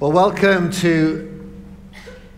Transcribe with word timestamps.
Well, 0.00 0.12
welcome 0.12 0.70
to 0.74 1.50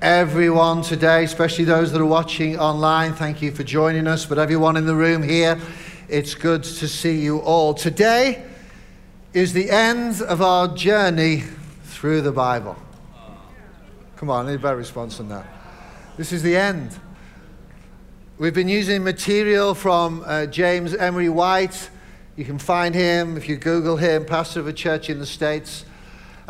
everyone 0.01 0.81
today, 0.81 1.25
especially 1.25 1.67
those 1.67 1.93
that 1.93 2.01
are 2.01 2.07
watching 2.07 2.59
online. 2.59 3.13
Thank 3.13 3.43
you 3.43 3.53
for 3.53 3.63
joining 3.63 4.07
us. 4.07 4.25
But 4.25 4.39
everyone 4.39 4.79
in 4.79 4.87
the 4.87 4.95
room 4.95 5.23
here, 5.23 5.61
it's 6.09 6.35
good 6.35 6.65
to 6.65 6.89
see 6.89 7.21
you 7.21 7.41
all. 7.41 7.75
Today 7.75 8.47
is 9.35 9.53
the 9.53 9.71
end 9.71 10.23
of 10.23 10.41
our 10.41 10.75
journey 10.75 11.43
through 11.85 12.23
the 12.23 12.33
Bible. 12.33 12.77
Come 14.17 14.31
on, 14.31 14.47
I 14.47 14.53
need 14.53 14.55
a 14.55 14.63
better 14.63 14.79
response 14.79 15.19
than 15.19 15.29
that. 15.29 15.45
This 16.17 16.33
is 16.33 16.43
the 16.43 16.57
end. 16.57 16.99
We've 18.39 18.55
been 18.55 18.71
using 18.71 19.05
material 19.05 19.75
from 19.75 20.25
uh, 20.25 20.47
James 20.47 20.95
Emery 20.95 21.29
White. 21.29 21.91
You 22.37 22.47
can 22.47 22.59
find 22.59 22.95
him 22.95 23.37
if 23.37 23.51
you 23.51 23.57
Google 23.57 23.99
him, 23.99 24.25
pastor 24.25 24.61
of 24.61 24.67
a 24.67 24.73
church 24.73 25.11
in 25.11 25.19
the 25.19 25.27
States. 25.27 25.85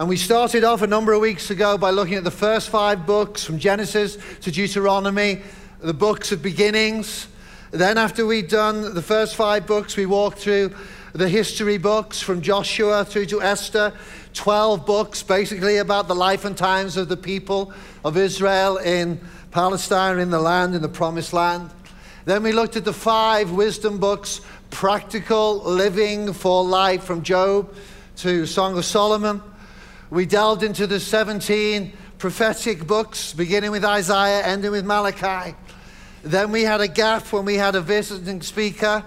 And 0.00 0.08
we 0.08 0.16
started 0.16 0.64
off 0.64 0.80
a 0.80 0.86
number 0.86 1.12
of 1.12 1.20
weeks 1.20 1.50
ago 1.50 1.76
by 1.76 1.90
looking 1.90 2.14
at 2.14 2.24
the 2.24 2.30
first 2.30 2.70
five 2.70 3.04
books 3.04 3.44
from 3.44 3.58
Genesis 3.58 4.16
to 4.40 4.50
Deuteronomy, 4.50 5.42
the 5.78 5.92
books 5.92 6.32
of 6.32 6.40
beginnings. 6.40 7.28
Then, 7.70 7.98
after 7.98 8.24
we'd 8.24 8.48
done 8.48 8.94
the 8.94 9.02
first 9.02 9.36
five 9.36 9.66
books, 9.66 9.98
we 9.98 10.06
walked 10.06 10.38
through 10.38 10.74
the 11.12 11.28
history 11.28 11.76
books 11.76 12.18
from 12.18 12.40
Joshua 12.40 13.04
through 13.04 13.26
to 13.26 13.42
Esther. 13.42 13.92
12 14.32 14.86
books 14.86 15.22
basically 15.22 15.76
about 15.76 16.08
the 16.08 16.14
life 16.14 16.46
and 16.46 16.56
times 16.56 16.96
of 16.96 17.10
the 17.10 17.16
people 17.18 17.70
of 18.02 18.16
Israel 18.16 18.78
in 18.78 19.20
Palestine, 19.50 20.18
in 20.18 20.30
the 20.30 20.40
land, 20.40 20.74
in 20.74 20.80
the 20.80 20.88
promised 20.88 21.34
land. 21.34 21.68
Then 22.24 22.42
we 22.42 22.52
looked 22.52 22.76
at 22.76 22.86
the 22.86 22.94
five 22.94 23.50
wisdom 23.50 23.98
books, 23.98 24.40
practical 24.70 25.58
living 25.58 26.32
for 26.32 26.64
life 26.64 27.04
from 27.04 27.22
Job 27.22 27.74
to 28.16 28.46
Song 28.46 28.78
of 28.78 28.86
Solomon. 28.86 29.42
We 30.10 30.26
delved 30.26 30.64
into 30.64 30.88
the 30.88 30.98
17 30.98 31.92
prophetic 32.18 32.84
books, 32.84 33.32
beginning 33.32 33.70
with 33.70 33.84
Isaiah, 33.84 34.44
ending 34.44 34.72
with 34.72 34.84
Malachi. 34.84 35.54
Then 36.24 36.50
we 36.50 36.62
had 36.62 36.80
a 36.80 36.88
gap 36.88 37.32
when 37.32 37.44
we 37.44 37.54
had 37.54 37.76
a 37.76 37.80
visiting 37.80 38.42
speaker, 38.42 39.04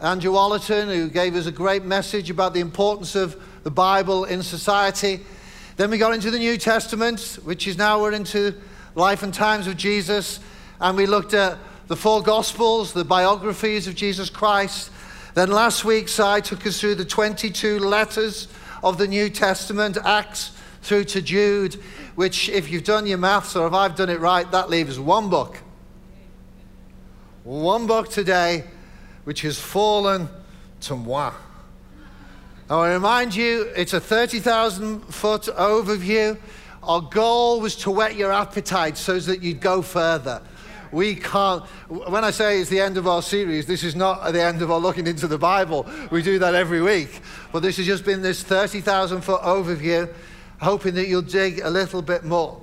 Andrew 0.00 0.32
Ollerton, 0.32 0.92
who 0.92 1.08
gave 1.08 1.36
us 1.36 1.46
a 1.46 1.52
great 1.52 1.84
message 1.84 2.30
about 2.30 2.52
the 2.52 2.58
importance 2.58 3.14
of 3.14 3.40
the 3.62 3.70
Bible 3.70 4.24
in 4.24 4.42
society. 4.42 5.20
Then 5.76 5.88
we 5.88 5.98
got 5.98 6.14
into 6.14 6.32
the 6.32 6.38
New 6.40 6.58
Testament, 6.58 7.38
which 7.44 7.68
is 7.68 7.78
now 7.78 8.00
we're 8.00 8.10
into 8.10 8.52
life 8.96 9.22
and 9.22 9.32
times 9.32 9.68
of 9.68 9.76
Jesus, 9.76 10.40
and 10.80 10.96
we 10.96 11.06
looked 11.06 11.32
at 11.32 11.58
the 11.86 11.94
four 11.94 12.24
Gospels, 12.24 12.92
the 12.92 13.04
biographies 13.04 13.86
of 13.86 13.94
Jesus 13.94 14.28
Christ. 14.28 14.90
Then 15.34 15.52
last 15.52 15.84
week, 15.84 16.08
Si 16.08 16.40
took 16.40 16.66
us 16.66 16.80
through 16.80 16.96
the 16.96 17.04
22 17.04 17.78
letters 17.78 18.48
of 18.82 18.98
the 18.98 19.06
New 19.06 19.30
Testament, 19.30 19.96
Acts 20.04 20.52
through 20.82 21.04
to 21.04 21.22
Jude, 21.22 21.74
which, 22.14 22.48
if 22.48 22.70
you've 22.70 22.84
done 22.84 23.06
your 23.06 23.18
maths 23.18 23.56
or 23.56 23.66
if 23.66 23.72
I've 23.72 23.96
done 23.96 24.08
it 24.10 24.20
right, 24.20 24.50
that 24.50 24.70
leaves 24.70 24.98
one 24.98 25.28
book. 25.28 25.58
One 27.44 27.86
book 27.86 28.08
today, 28.08 28.64
which 29.24 29.42
has 29.42 29.58
fallen 29.58 30.28
to 30.82 30.96
moi. 30.96 31.32
I 32.68 32.92
remind 32.92 33.34
you, 33.34 33.62
it's 33.76 33.92
a 33.92 34.00
30,000 34.00 35.00
foot 35.02 35.42
overview. 35.42 36.38
Our 36.82 37.00
goal 37.00 37.60
was 37.60 37.74
to 37.76 37.90
whet 37.90 38.14
your 38.14 38.32
appetite 38.32 38.96
so 38.96 39.18
that 39.18 39.42
you'd 39.42 39.60
go 39.60 39.82
further 39.82 40.40
we 40.92 41.14
can't. 41.14 41.64
When 41.88 42.24
I 42.24 42.30
say 42.30 42.60
it's 42.60 42.70
the 42.70 42.80
end 42.80 42.96
of 42.96 43.06
our 43.06 43.22
series, 43.22 43.66
this 43.66 43.84
is 43.84 43.94
not 43.94 44.32
the 44.32 44.42
end 44.42 44.62
of 44.62 44.70
our 44.70 44.78
looking 44.78 45.06
into 45.06 45.26
the 45.26 45.38
Bible. 45.38 45.88
We 46.10 46.22
do 46.22 46.38
that 46.40 46.54
every 46.54 46.82
week. 46.82 47.20
But 47.52 47.60
this 47.60 47.76
has 47.76 47.86
just 47.86 48.04
been 48.04 48.22
this 48.22 48.42
30,000 48.42 49.22
foot 49.22 49.40
overview, 49.42 50.12
hoping 50.60 50.94
that 50.94 51.08
you'll 51.08 51.22
dig 51.22 51.60
a 51.60 51.70
little 51.70 52.02
bit 52.02 52.24
more. 52.24 52.60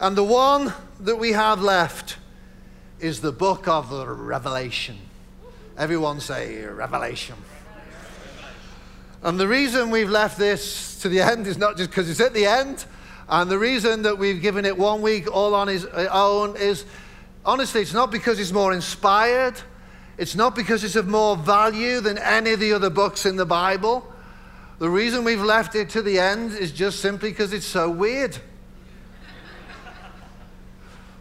And 0.00 0.16
the 0.16 0.24
one 0.24 0.72
that 1.00 1.16
we 1.16 1.32
have 1.32 1.60
left 1.60 2.18
is 3.00 3.20
the 3.20 3.32
book 3.32 3.68
of 3.68 3.90
the 3.90 4.06
Revelation. 4.06 4.98
Everyone 5.76 6.20
say 6.20 6.64
Revelation. 6.64 7.36
And 9.22 9.40
the 9.40 9.48
reason 9.48 9.90
we've 9.90 10.10
left 10.10 10.38
this 10.38 11.00
to 11.00 11.08
the 11.08 11.20
end 11.20 11.46
is 11.46 11.58
not 11.58 11.76
just 11.76 11.90
because 11.90 12.08
it's 12.08 12.20
at 12.20 12.32
the 12.32 12.46
end. 12.46 12.84
And 13.28 13.50
the 13.50 13.58
reason 13.58 14.02
that 14.02 14.18
we've 14.18 14.40
given 14.40 14.64
it 14.64 14.76
one 14.76 15.02
week 15.02 15.30
all 15.34 15.54
on 15.54 15.68
its 15.68 15.84
uh, 15.84 16.08
own 16.12 16.56
is 16.56 16.84
Honestly, 17.46 17.80
it's 17.80 17.94
not 17.94 18.10
because 18.10 18.40
it's 18.40 18.50
more 18.50 18.72
inspired. 18.72 19.54
It's 20.18 20.34
not 20.34 20.56
because 20.56 20.82
it's 20.82 20.96
of 20.96 21.06
more 21.06 21.36
value 21.36 22.00
than 22.00 22.18
any 22.18 22.50
of 22.50 22.58
the 22.58 22.72
other 22.72 22.90
books 22.90 23.24
in 23.24 23.36
the 23.36 23.46
Bible. 23.46 24.04
The 24.80 24.90
reason 24.90 25.22
we've 25.22 25.40
left 25.40 25.76
it 25.76 25.88
to 25.90 26.02
the 26.02 26.18
end 26.18 26.52
is 26.52 26.72
just 26.72 27.00
simply 27.00 27.30
because 27.30 27.52
it's 27.52 27.64
so 27.64 27.88
weird. 27.88 28.36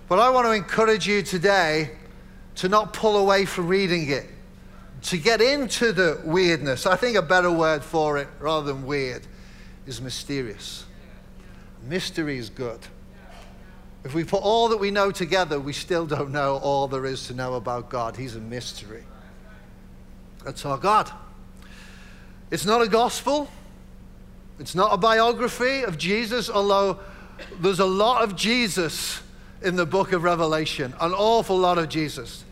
but 0.09 0.17
I 0.17 0.31
want 0.31 0.47
to 0.47 0.51
encourage 0.51 1.07
you 1.07 1.21
today 1.21 1.91
to 2.55 2.69
not 2.69 2.91
pull 2.91 3.17
away 3.17 3.45
from 3.45 3.67
reading 3.67 4.09
it, 4.09 4.25
to 5.03 5.17
get 5.17 5.41
into 5.41 5.91
the 5.91 6.19
weirdness. 6.25 6.87
I 6.87 6.95
think 6.95 7.17
a 7.17 7.21
better 7.21 7.51
word 7.51 7.83
for 7.83 8.17
it, 8.17 8.27
rather 8.39 8.73
than 8.73 8.87
weird, 8.87 9.27
is 9.85 10.01
mysterious. 10.01 10.85
Mystery 11.87 12.39
is 12.39 12.49
good. 12.49 12.79
If 14.05 14.13
we 14.13 14.23
put 14.23 14.43
all 14.43 14.69
that 14.69 14.77
we 14.77 14.91
know 14.91 15.09
together, 15.09 15.59
we 15.59 15.73
still 15.73 16.05
don't 16.05 16.29
know 16.29 16.57
all 16.57 16.87
there 16.87 17.07
is 17.07 17.25
to 17.27 17.33
know 17.33 17.55
about 17.55 17.89
God. 17.89 18.15
He's 18.15 18.35
a 18.35 18.39
mystery. 18.39 19.03
That's 20.43 20.63
our 20.63 20.77
God. 20.77 21.11
It's 22.51 22.67
not 22.67 22.83
a 22.83 22.87
gospel, 22.87 23.49
it's 24.59 24.75
not 24.75 24.93
a 24.93 24.97
biography 24.97 25.81
of 25.81 25.97
Jesus, 25.97 26.51
although 26.51 26.99
there's 27.59 27.79
a 27.79 27.85
lot 27.85 28.23
of 28.23 28.35
Jesus 28.35 29.23
in 29.63 29.75
the 29.75 29.87
book 29.87 30.13
of 30.13 30.21
Revelation, 30.21 30.93
an 31.01 31.11
awful 31.11 31.57
lot 31.57 31.79
of 31.79 31.89
Jesus. 31.89 32.43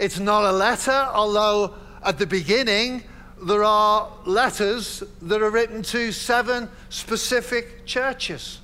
It's 0.00 0.18
not 0.18 0.42
a 0.42 0.50
letter, 0.50 0.90
although 0.90 1.74
at 2.02 2.18
the 2.18 2.26
beginning 2.26 3.04
there 3.40 3.62
are 3.62 4.10
letters 4.26 5.04
that 5.22 5.40
are 5.40 5.50
written 5.50 5.82
to 5.82 6.10
seven 6.10 6.68
specific 6.88 7.86
churches. 7.86 8.58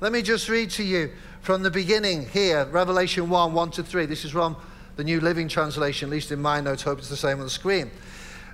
Let 0.00 0.12
me 0.12 0.22
just 0.22 0.48
read 0.48 0.70
to 0.70 0.82
you 0.82 1.10
from 1.46 1.62
the 1.62 1.70
beginning 1.70 2.26
here, 2.30 2.64
Revelation 2.64 3.30
1 3.30 3.52
1 3.52 3.70
to 3.70 3.84
3. 3.84 4.06
This 4.06 4.24
is 4.24 4.32
from 4.32 4.56
the 4.96 5.04
New 5.04 5.20
Living 5.20 5.46
Translation, 5.46 6.08
at 6.08 6.10
least 6.10 6.32
in 6.32 6.42
my 6.42 6.60
notes. 6.60 6.82
Hope 6.82 6.98
it's 6.98 7.08
the 7.08 7.16
same 7.16 7.38
on 7.38 7.44
the 7.44 7.50
screen. 7.50 7.88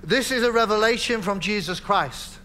This 0.03 0.31
is 0.31 0.43
a 0.43 0.51
revelation 0.51 1.23
from 1.23 1.39
Jesus 1.39 1.79
Christ, 1.79 2.37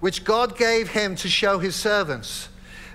which 0.00 0.24
God 0.24 0.58
gave 0.58 0.90
him 0.90 1.16
to 1.16 1.28
show 1.30 1.58
his 1.58 1.74
servants 1.74 2.50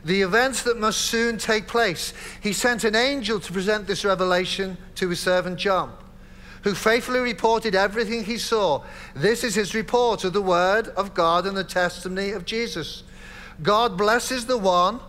the 0.05 0.21
events 0.21 0.61
that 0.61 0.77
must 0.77 1.01
soon 1.01 1.39
take 1.39 1.65
place. 1.65 2.13
He 2.43 2.53
sent 2.53 2.83
an 2.83 2.95
angel 2.95 3.39
to 3.39 3.51
present 3.51 3.87
this 3.87 4.05
revelation 4.05 4.77
to 4.95 5.09
his 5.09 5.19
servant 5.19 5.57
John, 5.57 5.91
who 6.61 6.75
faithfully 6.75 7.21
reported 7.21 7.73
everything 7.73 8.23
he 8.23 8.37
saw. 8.37 8.83
This 9.15 9.43
is 9.43 9.55
his 9.55 9.73
report 9.73 10.23
of 10.23 10.33
the 10.33 10.43
word 10.43 10.89
of 10.89 11.15
God 11.15 11.47
and 11.47 11.57
the 11.57 11.63
testimony 11.63 12.33
of 12.33 12.45
Jesus. 12.45 13.01
God 13.63 13.97
blesses 13.97 14.45
the 14.45 14.59
one 14.59 14.99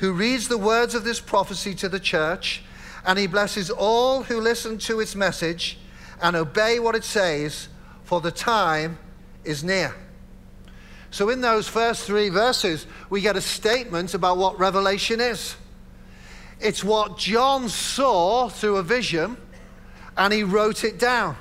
who 0.00 0.14
reads 0.14 0.48
the 0.48 0.58
words 0.58 0.94
of 0.94 1.04
this 1.04 1.20
prophecy 1.20 1.74
to 1.74 1.88
the 1.88 2.00
church, 2.00 2.62
and 3.04 3.18
he 3.18 3.26
blesses 3.26 3.70
all 3.70 4.22
who 4.22 4.40
listen 4.40 4.78
to 4.78 4.98
its 4.98 5.14
message 5.14 5.78
and 6.22 6.34
obey 6.34 6.78
what 6.78 6.94
it 6.94 7.04
says, 7.04 7.68
for 8.02 8.20
the 8.20 8.30
time 8.30 8.98
is 9.44 9.62
near. 9.62 9.94
So, 11.10 11.28
in 11.28 11.42
those 11.42 11.68
first 11.68 12.06
three 12.06 12.30
verses, 12.30 12.86
we 13.10 13.20
get 13.20 13.36
a 13.36 13.42
statement 13.42 14.14
about 14.14 14.38
what 14.38 14.58
Revelation 14.58 15.20
is. 15.20 15.56
It's 16.60 16.82
what 16.82 17.18
John 17.18 17.68
saw 17.68 18.48
through 18.48 18.76
a 18.76 18.82
vision, 18.82 19.36
and 20.16 20.32
he 20.32 20.44
wrote 20.44 20.82
it 20.82 20.98
down. 20.98 21.36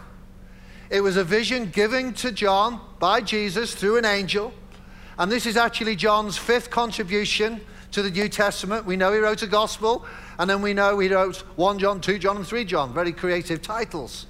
It 0.90 1.00
was 1.00 1.16
a 1.16 1.24
vision 1.24 1.70
given 1.70 2.14
to 2.16 2.31
John 2.31 2.81
by 3.00 3.22
Jesus 3.22 3.74
through 3.74 3.97
an 3.97 4.06
angel. 4.06 4.53
And 5.18 5.31
this 5.31 5.46
is 5.46 5.56
actually 5.56 5.96
John's 5.96 6.38
fifth 6.38 6.70
contribution 6.70 7.62
to 7.92 8.02
the 8.02 8.12
New 8.12 8.30
Testament. 8.30 8.86
We 8.86 8.96
know 8.96 9.14
he 9.14 9.20
wrote 9.20 9.41
a 9.41 9.47
gospel, 9.47 10.06
and 10.38 10.50
then 10.50 10.62
we 10.62 10.74
know 10.74 11.00
he 11.00 11.09
wrote 11.09 11.38
1 11.56 11.80
John, 11.80 12.02
2 12.02 12.20
John, 12.20 12.38
and 12.38 12.47
3 12.47 12.66
John. 12.66 12.94
Very 12.94 13.12
creative 13.12 13.62
titles. 13.62 14.26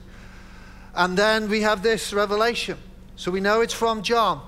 And 0.95 1.17
then 1.17 1.49
we 1.49 1.61
have 1.61 1.83
this 1.83 2.13
revelation. 2.13 2.77
So 3.15 3.31
we 3.31 3.41
know 3.41 3.61
it's 3.61 3.73
from 3.73 4.01
John. 4.01 4.41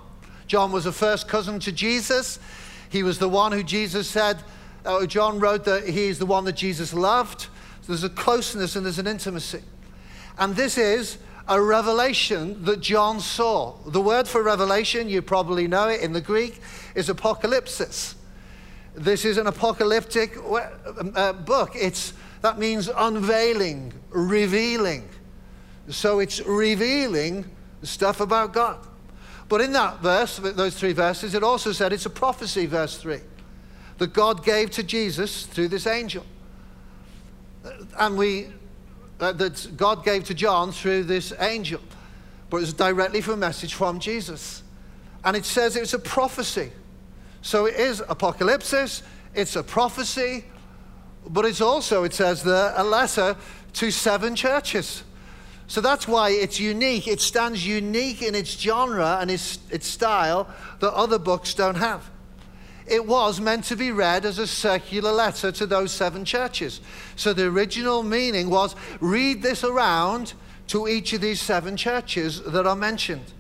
John 0.48 0.72
was 0.72 0.86
a 0.86 0.92
first 0.92 1.28
cousin 1.28 1.60
to 1.62 1.72
Jesus. 1.72 2.40
He 2.90 3.04
was 3.04 3.20
the 3.20 3.30
one 3.30 3.52
who 3.52 3.64
Jesus 3.64 4.08
said, 4.08 4.44
uh, 4.86 5.06
John 5.06 5.40
wrote 5.40 5.66
that 5.66 5.88
he 5.88 6.08
is 6.08 6.20
the 6.20 6.26
one 6.26 6.46
that 6.46 6.56
Jesus 6.56 6.94
loved. 6.94 7.42
So 7.82 7.88
there's 7.88 8.04
a 8.04 8.10
closeness 8.10 8.76
and 8.76 8.86
there's 8.86 9.00
an 9.00 9.08
intimacy. 9.08 9.62
And 10.38 10.56
this 10.56 10.78
is 10.78 11.18
a 11.48 11.62
revelation 11.62 12.64
that 12.66 12.80
John 12.80 13.20
saw. 13.20 13.76
The 13.86 14.02
word 14.02 14.28
for 14.28 14.42
revelation, 14.42 15.10
you 15.10 15.22
probably 15.22 15.68
know 15.68 15.88
it 15.88 16.02
in 16.02 16.14
the 16.14 16.22
Greek, 16.22 16.62
is 16.96 17.10
apocalypsis. 17.10 18.16
This 18.94 19.26
is 19.26 19.38
an 19.38 19.48
apocalyptic 19.48 20.38
um, 20.38 21.14
uh, 21.16 21.34
book. 21.34 21.72
It's, 21.76 22.14
that 22.42 22.60
means 22.60 22.90
unveiling, 22.96 23.94
revealing. 24.10 25.08
So 25.90 26.20
it's 26.20 26.42
revealing 26.42 27.46
stuff 27.84 28.20
about 28.20 28.54
God. 28.54 28.86
But 29.50 29.62
in 29.62 29.74
that 29.74 30.00
verse, 30.00 30.38
those 30.38 30.78
three 30.78 30.94
verses, 30.94 31.36
it 31.36 31.44
also 31.44 31.72
said 31.72 31.92
it's 31.92 32.06
a 32.06 32.10
prophecy, 32.10 32.66
verse 32.66 32.98
3. 32.98 33.20
that 33.98 34.14
God 34.14 34.44
gave 34.44 34.72
to 34.72 34.84
Jesus 34.84 35.46
through 35.46 35.68
this 35.68 35.86
angel. 35.86 36.26
And 38.00 38.18
we, 38.18 38.48
uh, 39.20 39.32
that 39.34 39.78
God 39.78 40.04
gave 40.04 40.24
to 40.26 40.34
John 40.34 40.72
through 40.72 41.04
this 41.04 41.34
angel. 41.40 41.82
But 42.50 42.58
it 42.58 42.62
was 42.62 42.74
directly 42.74 43.22
from 43.22 43.36
a 43.36 43.38
message 43.38 43.74
from 43.74 44.00
Jesus. 44.00 44.64
And 45.24 45.38
it 45.38 45.46
says 45.46 45.76
it's 45.76 45.94
a 45.94 46.00
prophecy. 46.00 46.72
So 47.42 47.66
it 47.66 47.76
is 47.76 48.02
apocalypsis, 48.02 49.02
it's 49.34 49.56
a 49.56 49.64
prophecy, 49.64 50.46
but 51.28 51.46
it's 51.46 51.62
also, 51.62 52.04
it 52.04 52.14
says 52.14 52.44
there, 52.44 52.74
a 52.76 52.84
letter 52.84 53.36
to 53.74 53.92
seven 53.92 54.36
churches. 54.36 55.04
So 55.68 55.80
that's 55.80 56.08
why 56.08 56.32
it's 56.32 56.60
unique. 56.60 57.08
It 57.08 57.22
stands 57.22 57.66
unique 57.66 58.22
in 58.22 58.36
its 58.36 58.60
genre 58.60 59.20
and 59.22 59.32
its, 59.32 59.60
its 59.70 59.88
style 59.88 60.50
that 60.82 60.94
other 60.94 61.18
books 61.18 61.54
don't 61.54 61.76
have. 61.76 62.10
It 62.88 63.06
was 63.06 63.40
meant 63.40 63.64
to 63.66 63.78
be 63.78 63.92
read 63.92 64.26
as 64.26 64.38
a 64.38 64.48
circular 64.48 65.14
letter 65.14 65.52
to 65.54 65.66
those 65.66 65.94
seven 65.94 66.26
churches. 66.26 66.82
So 67.16 67.32
the 67.32 67.46
original 67.46 68.04
meaning 68.04 68.50
was 68.50 68.76
read 69.00 69.42
this 69.42 69.64
around 69.64 70.34
to 70.68 70.90
each 70.90 71.14
of 71.14 71.22
these 71.22 71.40
seven 71.40 71.78
churches 71.78 72.42
that 72.44 72.68
are 72.68 72.76
mentioned. 72.76 73.32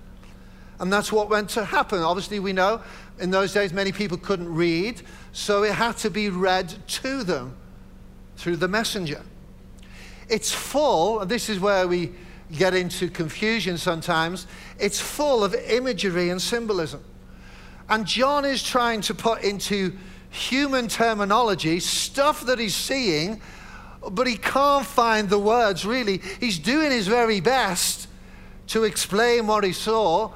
And 0.79 0.91
that's 0.91 1.11
what 1.11 1.29
went 1.29 1.49
to 1.51 1.65
happen. 1.65 1.99
Obviously, 1.99 2.39
we 2.39 2.53
know 2.53 2.81
in 3.21 3.29
those 3.29 3.53
days 3.53 3.71
many 3.71 3.91
people 3.91 4.17
couldn't 4.17 4.53
read, 4.53 5.01
so 5.31 5.63
it 5.63 5.73
had 5.73 5.95
to 5.97 6.09
be 6.09 6.29
read 6.29 6.73
to 6.87 7.23
them 7.23 7.55
through 8.35 8.57
the 8.57 8.67
messenger. 8.67 9.21
It's 10.27 10.51
full, 10.51 11.19
and 11.19 11.29
this 11.29 11.49
is 11.49 11.59
where 11.59 11.87
we 11.87 12.11
get 12.51 12.73
into 12.73 13.09
confusion 13.09 13.77
sometimes, 13.77 14.47
it's 14.79 14.99
full 14.99 15.43
of 15.43 15.53
imagery 15.53 16.29
and 16.29 16.41
symbolism. 16.41 17.03
And 17.87 18.05
John 18.05 18.45
is 18.45 18.63
trying 18.63 19.01
to 19.01 19.13
put 19.13 19.43
into 19.43 19.97
human 20.29 20.87
terminology 20.87 21.79
stuff 21.79 22.45
that 22.45 22.57
he's 22.57 22.75
seeing, 22.75 23.41
but 24.09 24.27
he 24.27 24.37
can't 24.37 24.85
find 24.85 25.29
the 25.29 25.39
words 25.39 25.85
really. 25.85 26.21
He's 26.39 26.57
doing 26.57 26.91
his 26.91 27.07
very 27.07 27.39
best 27.39 28.07
to 28.67 28.85
explain 28.85 29.47
what 29.47 29.63
he 29.63 29.73
saw, 29.73 30.31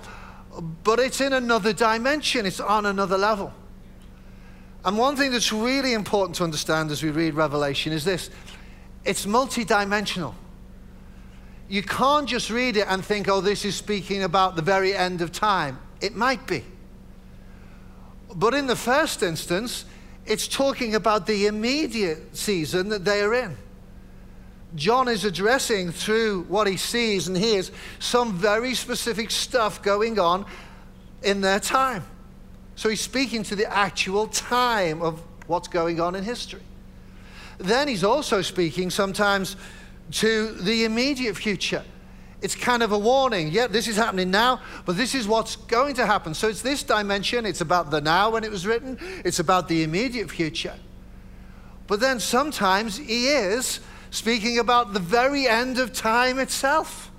but 0.62 1.00
it's 1.00 1.22
in 1.22 1.34
another 1.34 1.74
dimension, 1.74 2.46
it's 2.46 2.60
on 2.60 2.86
another 2.86 3.18
level. 3.18 3.54
And 4.84 4.98
one 4.98 5.16
thing 5.16 5.31
that's 5.31 5.52
really 5.52 5.94
important 5.94 6.36
to 6.38 6.44
understand 6.44 6.92
as 6.92 7.02
we 7.02 7.10
read 7.10 7.34
Revelation 7.34 7.92
is 7.92 8.06
this 8.06 8.30
it's 9.04 9.25
multidimensional. 9.25 10.34
You 11.68 11.81
can't 11.81 12.28
just 12.28 12.50
read 12.50 12.78
it 12.78 12.86
and 12.88 13.04
think, 13.04 13.28
oh, 13.28 13.42
this 13.42 13.66
is 13.66 13.75
speaking 13.75 14.24
about 14.24 14.56
the 14.56 14.62
very 14.62 14.94
end 14.96 15.22
of 15.22 15.31
time. 15.31 15.80
It 16.00 16.16
might 16.16 16.46
be. 16.46 16.63
But 18.36 18.54
in 18.54 18.68
the 18.68 18.75
first 18.75 19.24
instance, 19.24 19.86
it's 20.25 20.48
talking 20.48 20.94
about 20.94 21.25
the 21.25 21.48
immediate 21.48 22.36
season 22.36 22.90
that 22.90 23.06
they 23.06 23.22
are 23.22 23.34
in. 23.34 23.57
John 24.75 25.07
is 25.07 25.24
addressing 25.24 25.92
through 25.92 26.44
what 26.44 26.68
he 26.68 26.77
sees 26.77 27.27
and 27.27 27.38
hears 27.38 27.72
some 28.00 28.33
very 28.33 28.74
specific 28.74 29.31
stuff 29.31 29.81
going 29.81 30.19
on 30.19 30.45
in 31.24 31.42
their 31.42 31.60
time. 31.60 32.04
So 32.75 32.89
he's 32.89 33.01
speaking 33.01 33.44
to 33.44 33.56
the 33.56 33.72
actual 33.72 34.27
time 34.27 35.01
of 35.01 35.22
what's 35.48 35.68
going 35.68 36.00
on 36.01 36.16
in 36.16 36.24
history. 36.24 36.62
Then 37.57 37.88
he's 37.88 38.04
also 38.04 38.42
speaking 38.42 38.89
sometimes 38.89 39.56
to 40.12 40.51
the 40.51 40.83
immediate 40.83 41.38
future. 41.38 41.83
It's 42.42 42.54
kind 42.54 42.83
of 42.83 42.92
a 42.92 43.00
warning. 43.00 43.48
Yeah, 43.48 43.68
this 43.68 43.88
is 43.88 43.95
happening 43.95 44.30
now, 44.30 44.62
but 44.86 44.98
this 44.98 45.16
is 45.16 45.28
what's 45.28 45.56
going 45.56 45.95
to 45.95 46.06
happen. 46.06 46.33
So 46.33 46.50
it's 46.50 46.62
this 46.62 46.83
dimension. 46.83 47.45
It's 47.45 47.62
about 47.62 47.92
the 47.92 48.01
now 48.01 48.30
when 48.30 48.44
it 48.44 48.51
was 48.51 48.68
written, 48.68 49.00
it's 49.24 49.39
about 49.39 49.68
the 49.68 49.83
immediate 49.83 50.30
future. 50.30 50.75
But 51.88 52.01
then 52.01 52.19
sometimes 52.19 52.98
he 52.98 53.30
is 53.30 53.80
speaking 54.12 54.60
about 54.60 54.94
the 54.94 55.00
very 55.00 55.48
end 55.48 55.80
of 55.80 55.94
time 55.94 56.40
itself. 56.40 57.12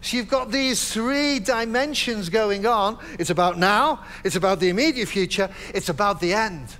So 0.00 0.16
you've 0.16 0.28
got 0.28 0.52
these 0.52 0.92
three 0.92 1.38
dimensions 1.40 2.28
going 2.28 2.66
on. 2.66 2.98
It's 3.18 3.30
about 3.30 3.58
now, 3.58 4.04
it's 4.24 4.36
about 4.36 4.60
the 4.60 4.68
immediate 4.68 5.08
future, 5.08 5.50
it's 5.74 5.88
about 5.88 6.20
the 6.20 6.32
end. 6.32 6.76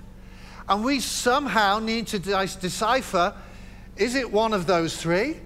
And 0.69 0.83
we 0.83 0.99
somehow 0.99 1.79
need 1.79 2.07
to 2.07 2.19
decipher 2.19 3.33
is 3.97 4.13
it 4.15 4.31
one 4.31 4.53
of 4.53 4.67
those 4.67 4.95
three? 4.95 5.37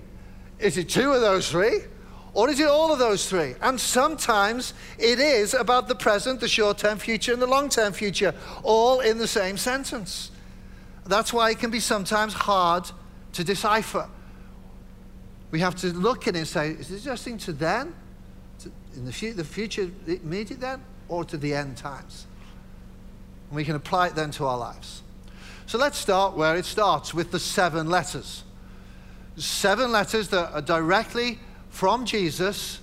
Is 0.60 0.78
it 0.78 0.90
two 0.90 1.14
of 1.14 1.22
those 1.22 1.50
three? 1.50 1.80
Or 2.34 2.50
is 2.50 2.60
it 2.60 2.68
all 2.68 2.94
of 2.94 3.00
those 3.00 3.30
three? 3.30 3.56
And 3.62 3.80
sometimes 3.80 4.74
it 4.98 5.20
is 5.20 5.54
about 5.54 5.88
the 5.88 5.96
present, 5.96 6.40
the 6.40 6.48
short 6.48 6.78
term 6.78 6.98
future, 6.98 7.34
and 7.34 7.42
the 7.42 7.48
long 7.48 7.70
term 7.70 7.94
future, 7.94 8.34
all 8.64 9.00
in 9.00 9.18
the 9.18 9.28
same 9.28 9.58
sentence. 9.58 10.32
That's 11.06 11.34
why 11.34 11.50
it 11.50 11.60
can 11.60 11.72
be 11.72 11.80
sometimes 11.80 12.34
hard 12.34 12.90
to 13.34 13.44
decipher. 13.44 14.10
We 15.52 15.60
have 15.60 15.76
to 15.78 15.88
look 15.88 16.28
at 16.28 16.36
it 16.36 16.40
and 16.40 16.48
say, 16.48 16.70
is 16.72 16.90
this 16.90 17.02
addressing 17.02 17.38
to 17.40 17.54
then? 17.54 17.94
To, 18.60 18.72
in 18.96 19.06
the, 19.06 19.12
fu- 19.12 19.34
the 19.34 19.44
future, 19.44 19.90
the 20.06 20.18
immediate 20.22 20.60
then? 20.60 20.82
Or 21.10 21.26
to 21.26 21.38
the 21.38 21.54
end 21.54 21.78
times? 21.78 22.26
And 23.50 23.56
we 23.56 23.66
can 23.66 23.76
apply 23.76 24.08
it 24.08 24.16
then 24.16 24.32
to 24.32 24.46
our 24.46 24.58
lives. 24.58 25.04
So 25.66 25.78
let's 25.78 25.98
start 25.98 26.36
where 26.36 26.56
it 26.56 26.66
starts 26.66 27.14
with 27.14 27.32
the 27.32 27.40
seven 27.40 27.90
letters. 27.90 28.44
Seven 29.38 29.92
letters 29.92 30.30
that 30.30 30.54
are 30.54 30.62
directly 30.62 31.40
from 31.70 32.06
Jesus 32.06 32.80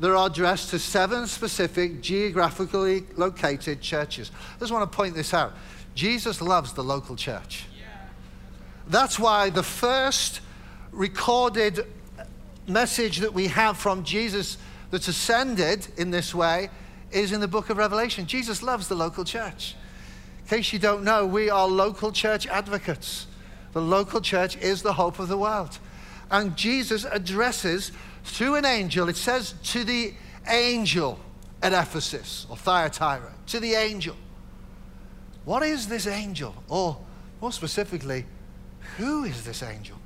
that 0.00 0.10
are 0.10 0.26
addressed 0.28 0.70
to 0.70 0.78
seven 0.78 1.26
specific 1.26 2.00
geographically 2.00 3.04
located 3.16 3.80
churches. 3.80 4.30
I 4.56 4.60
just 4.60 4.72
want 4.72 4.90
to 4.90 4.96
point 4.96 5.14
this 5.14 5.34
out. 5.34 5.52
Jesus 5.94 6.40
loves 6.40 6.72
the 6.72 6.84
local 6.84 7.16
church. 7.16 7.66
That's 8.88 9.18
why 9.18 9.50
the 9.50 9.62
first 9.62 10.40
recorded 10.92 11.86
message 12.66 13.18
that 13.18 13.34
we 13.34 13.48
have 13.48 13.76
from 13.76 14.02
Jesus 14.02 14.56
that's 14.90 15.08
ascended 15.08 15.86
in 15.98 16.10
this 16.10 16.34
way 16.34 16.70
is 17.10 17.32
in 17.32 17.40
the 17.40 17.48
book 17.48 17.68
of 17.68 17.76
Revelation. 17.76 18.26
Jesus 18.26 18.62
loves 18.62 18.88
the 18.88 18.94
local 18.94 19.24
church. 19.24 19.76
In 20.40 20.48
case 20.48 20.72
you 20.72 20.78
don't 20.78 21.04
know, 21.04 21.26
we 21.26 21.50
are 21.50 21.68
local 21.68 22.10
church 22.12 22.46
advocates. 22.46 23.26
The 23.72 23.82
local 23.82 24.22
church 24.22 24.56
is 24.56 24.80
the 24.80 24.94
hope 24.94 25.18
of 25.18 25.28
the 25.28 25.36
world. 25.36 25.78
And 26.30 26.56
Jesus 26.56 27.04
addresses 27.04 27.92
through 28.24 28.54
an 28.56 28.64
angel, 28.64 29.08
it 29.08 29.16
says 29.16 29.54
to 29.64 29.84
the 29.84 30.14
angel 30.48 31.18
at 31.62 31.72
Ephesus 31.72 32.46
or 32.48 32.56
Thyatira, 32.56 33.32
to 33.48 33.60
the 33.60 33.74
angel. 33.74 34.16
What 35.44 35.62
is 35.62 35.88
this 35.88 36.06
angel? 36.06 36.54
Or 36.68 36.98
more 37.40 37.52
specifically, 37.52 38.24
who 38.96 39.24
is 39.24 39.44
this 39.44 39.62
angel? 39.62 39.98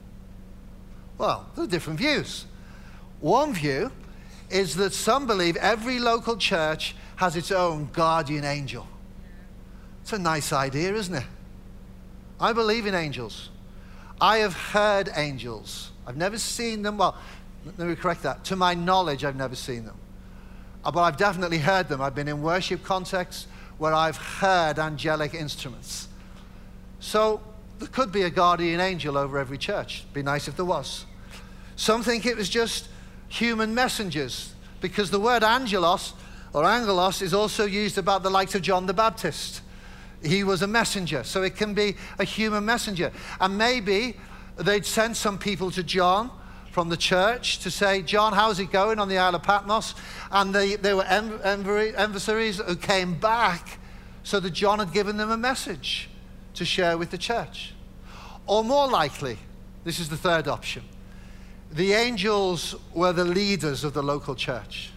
Well, 1.18 1.46
there 1.54 1.64
are 1.64 1.68
different 1.68 1.98
views. 1.98 2.46
One 3.20 3.54
view 3.54 3.92
is 4.50 4.74
that 4.76 4.92
some 4.92 5.26
believe 5.26 5.56
every 5.56 5.98
local 5.98 6.36
church 6.36 6.94
has 7.16 7.36
its 7.36 7.52
own 7.52 7.88
guardian 7.92 8.44
angel. 8.44 8.86
It's 10.02 10.12
a 10.12 10.18
nice 10.18 10.52
idea, 10.52 10.92
isn't 10.94 11.14
it? 11.14 11.24
I 12.40 12.52
believe 12.52 12.86
in 12.86 12.94
angels. 12.94 13.50
I 14.20 14.38
have 14.38 14.54
heard 14.54 15.08
angels. 15.14 15.90
I've 16.06 16.16
never 16.16 16.38
seen 16.38 16.82
them. 16.82 16.98
Well, 16.98 17.16
let 17.78 17.88
me 17.88 17.94
correct 17.94 18.24
that. 18.24 18.44
To 18.44 18.56
my 18.56 18.74
knowledge, 18.74 19.24
I've 19.24 19.36
never 19.36 19.54
seen 19.54 19.84
them. 19.84 19.96
Uh, 20.84 20.90
but 20.90 21.02
I've 21.02 21.16
definitely 21.16 21.58
heard 21.58 21.88
them. 21.88 22.00
I've 22.00 22.14
been 22.14 22.28
in 22.28 22.42
worship 22.42 22.82
contexts 22.82 23.46
where 23.78 23.94
I've 23.94 24.16
heard 24.16 24.78
angelic 24.78 25.34
instruments. 25.34 26.08
So 26.98 27.40
there 27.82 27.90
could 27.90 28.12
be 28.12 28.22
a 28.22 28.30
guardian 28.30 28.78
angel 28.78 29.18
over 29.18 29.38
every 29.38 29.58
church. 29.58 30.02
It'd 30.02 30.14
be 30.14 30.22
nice 30.22 30.46
if 30.46 30.54
there 30.54 30.64
was. 30.64 31.04
Some 31.74 32.04
think 32.04 32.26
it 32.26 32.36
was 32.36 32.48
just 32.48 32.88
human 33.26 33.74
messengers 33.74 34.54
because 34.80 35.10
the 35.10 35.18
word 35.18 35.42
angelos 35.42 36.14
or 36.52 36.64
angelos 36.64 37.22
is 37.22 37.34
also 37.34 37.64
used 37.64 37.98
about 37.98 38.22
the 38.22 38.30
likes 38.30 38.54
of 38.54 38.62
John 38.62 38.86
the 38.86 38.94
Baptist. 38.94 39.62
He 40.22 40.44
was 40.44 40.62
a 40.62 40.68
messenger, 40.68 41.24
so 41.24 41.42
it 41.42 41.56
can 41.56 41.74
be 41.74 41.96
a 42.20 42.24
human 42.24 42.64
messenger. 42.64 43.10
And 43.40 43.58
maybe 43.58 44.16
they'd 44.56 44.86
send 44.86 45.16
some 45.16 45.36
people 45.36 45.72
to 45.72 45.82
John 45.82 46.30
from 46.70 46.88
the 46.88 46.96
church 46.96 47.58
to 47.60 47.70
say, 47.72 48.02
John, 48.02 48.32
how's 48.32 48.60
it 48.60 48.70
going 48.70 49.00
on 49.00 49.08
the 49.08 49.18
Isle 49.18 49.34
of 49.34 49.42
Patmos? 49.42 49.96
And 50.30 50.54
they, 50.54 50.76
they 50.76 50.94
were 50.94 51.04
emissaries 51.04 52.58
who 52.58 52.76
came 52.76 53.18
back 53.18 53.80
so 54.22 54.38
that 54.38 54.50
John 54.50 54.78
had 54.78 54.92
given 54.92 55.16
them 55.16 55.32
a 55.32 55.36
message 55.36 56.10
to 56.54 56.64
share 56.64 56.98
with 56.98 57.10
the 57.10 57.18
church. 57.18 57.74
Or 58.46 58.64
more 58.64 58.88
likely, 58.88 59.38
this 59.84 59.98
is 59.98 60.08
the 60.08 60.16
third 60.16 60.48
option, 60.48 60.82
the 61.70 61.92
angels 61.92 62.74
were 62.92 63.12
the 63.12 63.24
leaders 63.24 63.84
of 63.84 63.94
the 63.94 64.02
local 64.02 64.34
church. 64.34 64.90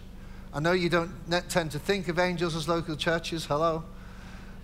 I 0.52 0.60
know 0.60 0.72
you 0.72 0.88
don't 0.88 1.10
tend 1.48 1.70
to 1.72 1.78
think 1.78 2.08
of 2.08 2.18
angels 2.18 2.54
as 2.54 2.68
local 2.68 2.96
churches, 2.96 3.44
hello, 3.46 3.84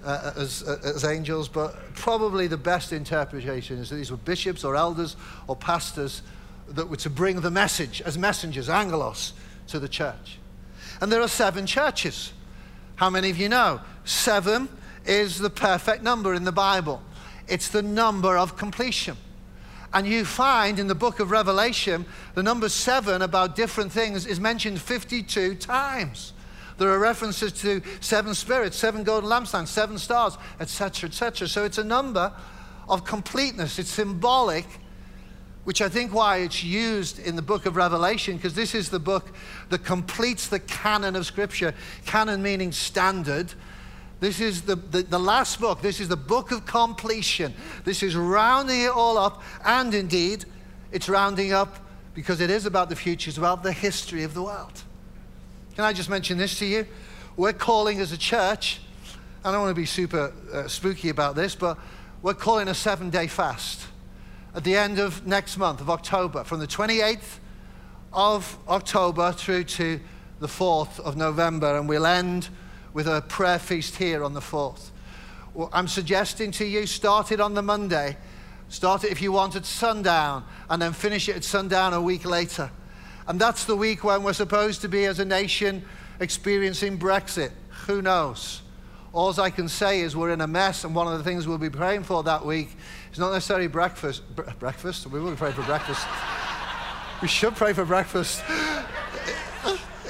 uh, 0.05 0.33
as, 0.37 0.63
uh, 0.63 0.79
as 0.85 1.05
angels, 1.05 1.49
but 1.49 1.95
probably 1.95 2.47
the 2.47 2.57
best 2.57 2.93
interpretation 2.93 3.79
is 3.79 3.91
that 3.91 3.97
these 3.97 4.11
were 4.11 4.17
bishops 4.19 4.65
or 4.65 4.77
elders 4.77 5.17
or 5.47 5.57
pastors 5.57 6.23
that 6.69 6.89
were 6.89 6.97
to 6.97 7.11
bring 7.11 7.41
the 7.41 7.51
message 7.51 8.03
as 8.03 8.19
messengers, 8.19 8.69
angelos, 8.69 9.33
to 9.69 9.79
the 9.79 9.89
church. 9.89 10.39
And 11.01 11.11
there 11.11 11.21
are 11.21 11.29
seven 11.29 11.67
churches. 11.67 12.33
How 12.97 13.11
many 13.11 13.31
of 13.31 13.39
you 13.39 13.49
know? 13.49 13.81
Seven 14.05 14.69
is 15.07 15.39
the 15.39 15.51
perfect 15.51 16.03
number 16.03 16.35
in 16.35 16.45
the 16.45 16.53
Bible. 16.53 17.03
It's 17.49 17.69
the 17.69 17.83
number 17.83 18.37
of 18.37 18.57
completion. 18.57 19.17
And 19.95 20.07
you 20.07 20.25
find 20.25 20.79
in 20.79 20.87
the 20.87 20.95
book 20.95 21.21
of 21.21 21.31
Revelation, 21.31 22.07
the 22.35 22.43
number 22.43 22.69
seven 22.69 23.23
about 23.23 23.57
different 23.57 23.93
things 23.93 24.27
is 24.27 24.41
mentioned 24.41 24.81
52 24.81 25.57
times. 25.57 26.33
There 26.79 26.91
are 26.91 26.99
references 26.99 27.53
to 27.61 27.83
seven 28.01 28.35
spirits, 28.35 28.77
seven 28.77 29.05
golden 29.05 29.29
lampstands, 29.29 29.69
seven 29.69 29.99
stars, 29.99 30.39
etc., 30.61 31.09
etc. 31.09 31.47
So 31.47 31.65
it's 31.65 31.79
a 31.79 31.85
number 31.85 32.33
of 32.89 33.05
completeness. 33.05 33.79
It's 33.79 33.91
symbolic, 33.91 34.67
which 35.65 35.83
I 35.83 35.89
think 35.89 36.15
why 36.15 36.39
it's 36.39 36.65
used 36.65 37.19
in 37.19 37.37
the 37.37 37.43
book 37.43 37.67
of 37.67 37.77
Revelation, 37.77 38.37
because 38.37 38.55
this 38.55 38.75
is 38.75 38.89
the 38.89 38.99
book 38.99 39.35
that 39.69 39.85
completes 39.85 40.49
the 40.49 40.61
canon 40.61 41.15
of 41.17 41.27
Scripture. 41.27 41.75
Canon 42.07 42.43
meaning 42.43 42.73
standard. 42.73 43.53
This 44.23 44.39
is 44.39 44.63
the, 44.63 44.77
the, 44.77 45.03
the, 45.03 45.19
last 45.19 45.61
book. 45.61 45.83
This 45.83 45.99
is 45.99 46.07
the 46.07 46.17
book 46.17 46.53
of 46.53 46.65
completion. 46.65 47.53
This 47.83 48.05
is 48.05 48.15
rounding 48.15 48.83
it 48.83 48.91
all 48.91 49.19
up. 49.19 49.43
And 49.65 49.93
indeed, 49.93 50.45
it's 50.93 51.09
rounding 51.09 51.53
up 51.53 51.81
because 52.15 52.41
it 52.41 52.49
is 52.49 52.65
about 52.65 52.89
the 52.89 52.95
future, 52.95 53.31
it's 53.31 53.39
about 53.39 53.65
the 53.65 53.73
history 53.73 54.23
of 54.23 54.33
the 54.33 54.43
world. 54.43 54.81
Can 55.75 55.85
I 55.85 55.93
just 55.93 56.09
mention 56.09 56.39
this 56.39 56.57
to 56.61 56.67
you? 56.67 56.87
We're 57.37 57.53
calling 57.53 57.99
as 57.99 58.13
a 58.13 58.17
church, 58.17 58.81
I 59.45 59.51
don't 59.51 59.61
want 59.61 59.75
to 59.75 59.81
be 59.81 59.87
super 59.87 60.33
uh, 60.53 60.69
spooky 60.69 61.09
about 61.09 61.35
this, 61.35 61.57
but 61.57 61.77
we're 62.23 62.33
calling 62.33 62.69
a 62.69 62.75
seven 62.75 63.11
day 63.11 63.27
fast 63.27 63.89
at 64.55 64.63
the 64.63 64.77
end 64.77 65.01
of 65.01 65.27
next 65.27 65.57
month 65.57 65.81
of 65.81 65.91
October, 65.91 66.45
from 66.45 66.61
the 66.61 66.69
28th 66.69 67.41
of 68.13 68.57
October 68.69 69.33
through 69.33 69.65
to 69.65 69.99
the 70.39 70.47
4th 70.47 71.01
of 71.01 71.17
November, 71.17 71.77
and 71.77 71.89
we'll 71.89 72.07
end 72.07 72.51
with 72.93 73.07
a 73.07 73.23
prayer 73.23 73.59
feast 73.59 73.97
here 73.97 74.23
on 74.23 74.35
the 74.35 74.41
4th. 74.41 74.91
Well, 75.55 75.71
I'm 75.73 75.89
suggesting 75.89 76.51
to 76.53 76.65
you 76.65 76.87
start 76.87 77.33
it 77.33 77.41
on 77.41 77.55
the 77.55 77.63
Monday. 77.63 78.17
Start 78.69 79.05
it 79.05 79.13
if 79.13 79.21
you 79.21 79.33
want 79.33 79.55
at 79.55 79.67
sundown, 79.67 80.45
and 80.71 80.81
then 80.81 80.93
finish 80.93 81.29
it 81.29 81.37
at 81.37 81.45
sundown 81.45 81.93
a 81.93 82.01
week 82.01 82.25
later. 82.25 82.71
And 83.27 83.39
that's 83.39 83.65
the 83.65 83.77
week 83.77 84.03
when 84.03 84.23
we're 84.23 84.33
supposed 84.33 84.81
to 84.81 84.89
be, 84.89 85.05
as 85.05 85.19
a 85.19 85.25
nation, 85.25 85.85
experiencing 86.21 86.99
Brexit. 86.99 87.51
Who 87.87 88.01
knows? 88.03 88.63
All 89.13 89.39
I 89.39 89.51
can 89.51 89.69
say 89.69 90.01
is 90.01 90.17
we're 90.17 90.31
in 90.31 90.41
a 90.41 90.47
mess, 90.47 90.85
and 90.85 90.95
one 90.95 91.07
of 91.07 91.19
the 91.19 91.25
things 91.25 91.47
we'll 91.47 91.59
be 91.59 91.69
praying 91.69 92.05
for 92.05 92.23
that 92.23 92.47
week 92.47 92.75
is 93.13 93.19
not 93.19 93.33
necessarily 93.33 93.67
breakfast. 93.67 94.23
Bre- 94.35 94.51
breakfast? 94.59 95.07
We 95.07 95.21
will 95.21 95.33
be 95.33 95.37
praying 95.37 95.55
for 95.55 95.63
breakfast. 95.63 96.07
we 97.23 97.29
should 97.29 97.55
pray 97.55 97.75
for 97.75 97.85
breakfast. 97.85 98.43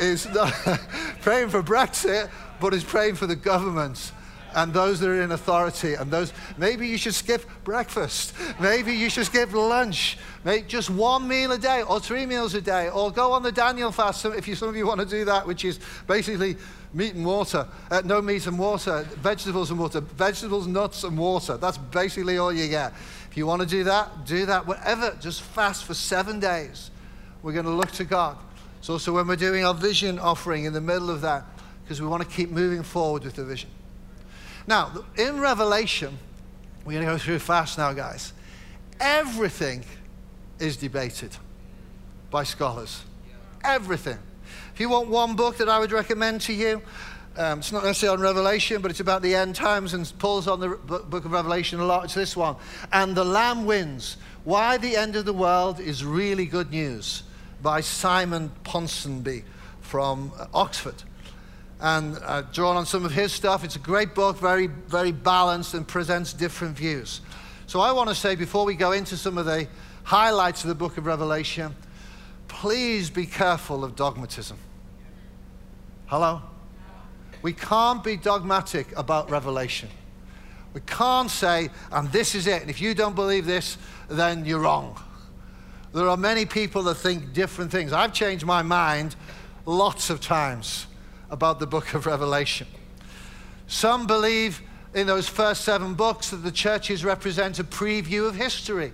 is 0.02 0.28
not 0.30 0.52
praying 1.20 1.48
for 1.48 1.62
Brexit, 1.62 2.30
but 2.62 2.72
is 2.72 2.84
praying 2.84 3.16
for 3.16 3.26
the 3.26 3.34
governments 3.34 4.12
and 4.54 4.72
those 4.72 5.00
that 5.00 5.08
are 5.08 5.22
in 5.22 5.32
authority 5.32 5.94
and 5.94 6.10
those 6.10 6.32
maybe 6.56 6.86
you 6.86 6.96
should 6.96 7.14
skip 7.14 7.44
breakfast. 7.64 8.34
Maybe 8.60 8.94
you 8.94 9.10
should 9.10 9.26
skip 9.26 9.52
lunch. 9.52 10.16
Make 10.44 10.68
just 10.68 10.88
one 10.88 11.26
meal 11.26 11.50
a 11.52 11.58
day 11.58 11.82
or 11.82 11.98
three 11.98 12.24
meals 12.24 12.54
a 12.54 12.60
day 12.60 12.88
or 12.88 13.10
go 13.10 13.32
on 13.32 13.42
the 13.42 13.50
daniel 13.50 13.90
fast 13.90 14.24
if 14.24 14.46
you, 14.46 14.54
some 14.54 14.68
of 14.68 14.76
you 14.76 14.86
want 14.86 15.00
to 15.00 15.06
do 15.06 15.24
that 15.24 15.46
which 15.46 15.64
is 15.64 15.80
basically 16.06 16.56
meat 16.94 17.14
and 17.14 17.26
water. 17.26 17.66
Uh, 17.90 18.02
no 18.04 18.22
meat 18.22 18.46
and 18.46 18.58
water 18.58 19.02
vegetables 19.16 19.70
and 19.70 19.80
water 19.80 20.00
vegetables 20.00 20.68
nuts 20.68 21.02
and 21.02 21.18
water. 21.18 21.56
That's 21.56 21.78
basically 21.78 22.38
all 22.38 22.52
you 22.52 22.68
get. 22.68 22.92
If 23.28 23.36
you 23.36 23.46
want 23.46 23.62
to 23.62 23.68
do 23.68 23.82
that 23.84 24.24
do 24.24 24.46
that. 24.46 24.66
Whatever 24.66 25.16
just 25.20 25.42
fast 25.42 25.84
for 25.84 25.94
seven 25.94 26.38
days. 26.38 26.92
We're 27.42 27.54
going 27.54 27.66
to 27.66 27.72
look 27.72 27.90
to 27.92 28.04
god. 28.04 28.36
So 28.82 28.94
also 28.94 29.12
when 29.12 29.26
we're 29.26 29.36
doing 29.36 29.64
our 29.64 29.74
vision 29.74 30.20
offering 30.20 30.64
in 30.64 30.72
the 30.72 30.80
middle 30.80 31.10
of 31.10 31.22
that 31.22 31.44
because 31.82 32.00
we 32.00 32.06
want 32.06 32.22
to 32.22 32.28
keep 32.28 32.50
moving 32.50 32.82
forward 32.82 33.24
with 33.24 33.34
the 33.34 33.44
vision. 33.44 33.70
Now, 34.66 35.04
in 35.16 35.40
Revelation, 35.40 36.18
we're 36.84 36.92
going 36.94 37.06
to 37.06 37.12
go 37.12 37.18
through 37.18 37.40
fast 37.40 37.78
now, 37.78 37.92
guys. 37.92 38.32
Everything 39.00 39.84
is 40.58 40.76
debated 40.76 41.36
by 42.30 42.44
scholars. 42.44 43.02
Everything. 43.64 44.18
If 44.74 44.80
you 44.80 44.88
want 44.88 45.08
one 45.08 45.36
book 45.36 45.56
that 45.58 45.68
I 45.68 45.78
would 45.78 45.92
recommend 45.92 46.40
to 46.42 46.52
you, 46.52 46.82
um, 47.36 47.60
it's 47.60 47.72
not 47.72 47.84
necessarily 47.84 48.18
on 48.18 48.22
Revelation, 48.22 48.82
but 48.82 48.90
it's 48.90 49.00
about 49.00 49.22
the 49.22 49.34
end 49.34 49.54
times, 49.54 49.94
and 49.94 50.10
Paul's 50.18 50.46
on 50.46 50.60
the 50.60 50.68
book 50.68 51.24
of 51.24 51.32
Revelation 51.32 51.80
a 51.80 51.84
lot. 51.84 52.04
It's 52.04 52.14
this 52.14 52.36
one. 52.36 52.56
And 52.92 53.16
the 53.16 53.24
Lamb 53.24 53.64
wins. 53.64 54.16
Why 54.44 54.76
the 54.76 54.96
end 54.96 55.16
of 55.16 55.24
the 55.24 55.32
world 55.32 55.80
is 55.80 56.04
really 56.04 56.46
good 56.46 56.70
news 56.70 57.22
by 57.62 57.80
Simon 57.80 58.50
Ponsonby 58.64 59.44
from 59.80 60.32
uh, 60.38 60.46
Oxford 60.52 61.02
and 61.82 62.16
uh, 62.22 62.42
drawn 62.52 62.76
on 62.76 62.86
some 62.86 63.04
of 63.04 63.10
his 63.10 63.32
stuff. 63.32 63.64
It's 63.64 63.74
a 63.74 63.80
great 63.80 64.14
book, 64.14 64.38
very, 64.38 64.68
very 64.68 65.10
balanced 65.10 65.74
and 65.74 65.86
presents 65.86 66.32
different 66.32 66.76
views. 66.76 67.20
So 67.66 67.80
I 67.80 67.90
want 67.90 68.08
to 68.08 68.14
say 68.14 68.36
before 68.36 68.64
we 68.64 68.74
go 68.74 68.92
into 68.92 69.16
some 69.16 69.36
of 69.36 69.46
the 69.46 69.66
highlights 70.04 70.62
of 70.62 70.68
the 70.68 70.76
book 70.76 70.96
of 70.96 71.06
Revelation, 71.06 71.74
please 72.46 73.10
be 73.10 73.26
careful 73.26 73.82
of 73.82 73.96
dogmatism. 73.96 74.58
Hello? 76.06 76.42
We 77.42 77.52
can't 77.52 78.04
be 78.04 78.16
dogmatic 78.16 78.96
about 78.96 79.28
Revelation. 79.28 79.88
We 80.74 80.82
can't 80.82 81.30
say, 81.30 81.68
and 81.90 82.10
this 82.12 82.36
is 82.36 82.46
it, 82.46 82.62
and 82.62 82.70
if 82.70 82.80
you 82.80 82.94
don't 82.94 83.16
believe 83.16 83.44
this, 83.44 83.76
then 84.08 84.44
you're 84.44 84.60
wrong. 84.60 85.00
There 85.92 86.08
are 86.08 86.16
many 86.16 86.46
people 86.46 86.84
that 86.84 86.94
think 86.94 87.32
different 87.32 87.72
things. 87.72 87.92
I've 87.92 88.12
changed 88.12 88.46
my 88.46 88.62
mind 88.62 89.16
lots 89.66 90.10
of 90.10 90.20
times 90.20 90.86
about 91.32 91.58
the 91.58 91.66
book 91.66 91.94
of 91.94 92.04
Revelation. 92.06 92.66
Some 93.66 94.06
believe 94.06 94.60
in 94.94 95.06
those 95.06 95.26
first 95.26 95.62
seven 95.62 95.94
books 95.94 96.30
that 96.30 96.36
the 96.36 96.52
churches 96.52 97.04
represent 97.04 97.58
a 97.58 97.64
preview 97.64 98.28
of 98.28 98.36
history. 98.36 98.92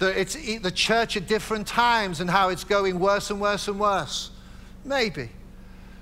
That 0.00 0.18
it's 0.18 0.34
the 0.34 0.72
church 0.72 1.16
at 1.16 1.28
different 1.28 1.68
times 1.68 2.20
and 2.20 2.28
how 2.28 2.48
it's 2.48 2.64
going 2.64 2.98
worse 2.98 3.30
and 3.30 3.40
worse 3.40 3.68
and 3.68 3.78
worse. 3.78 4.32
Maybe. 4.84 5.30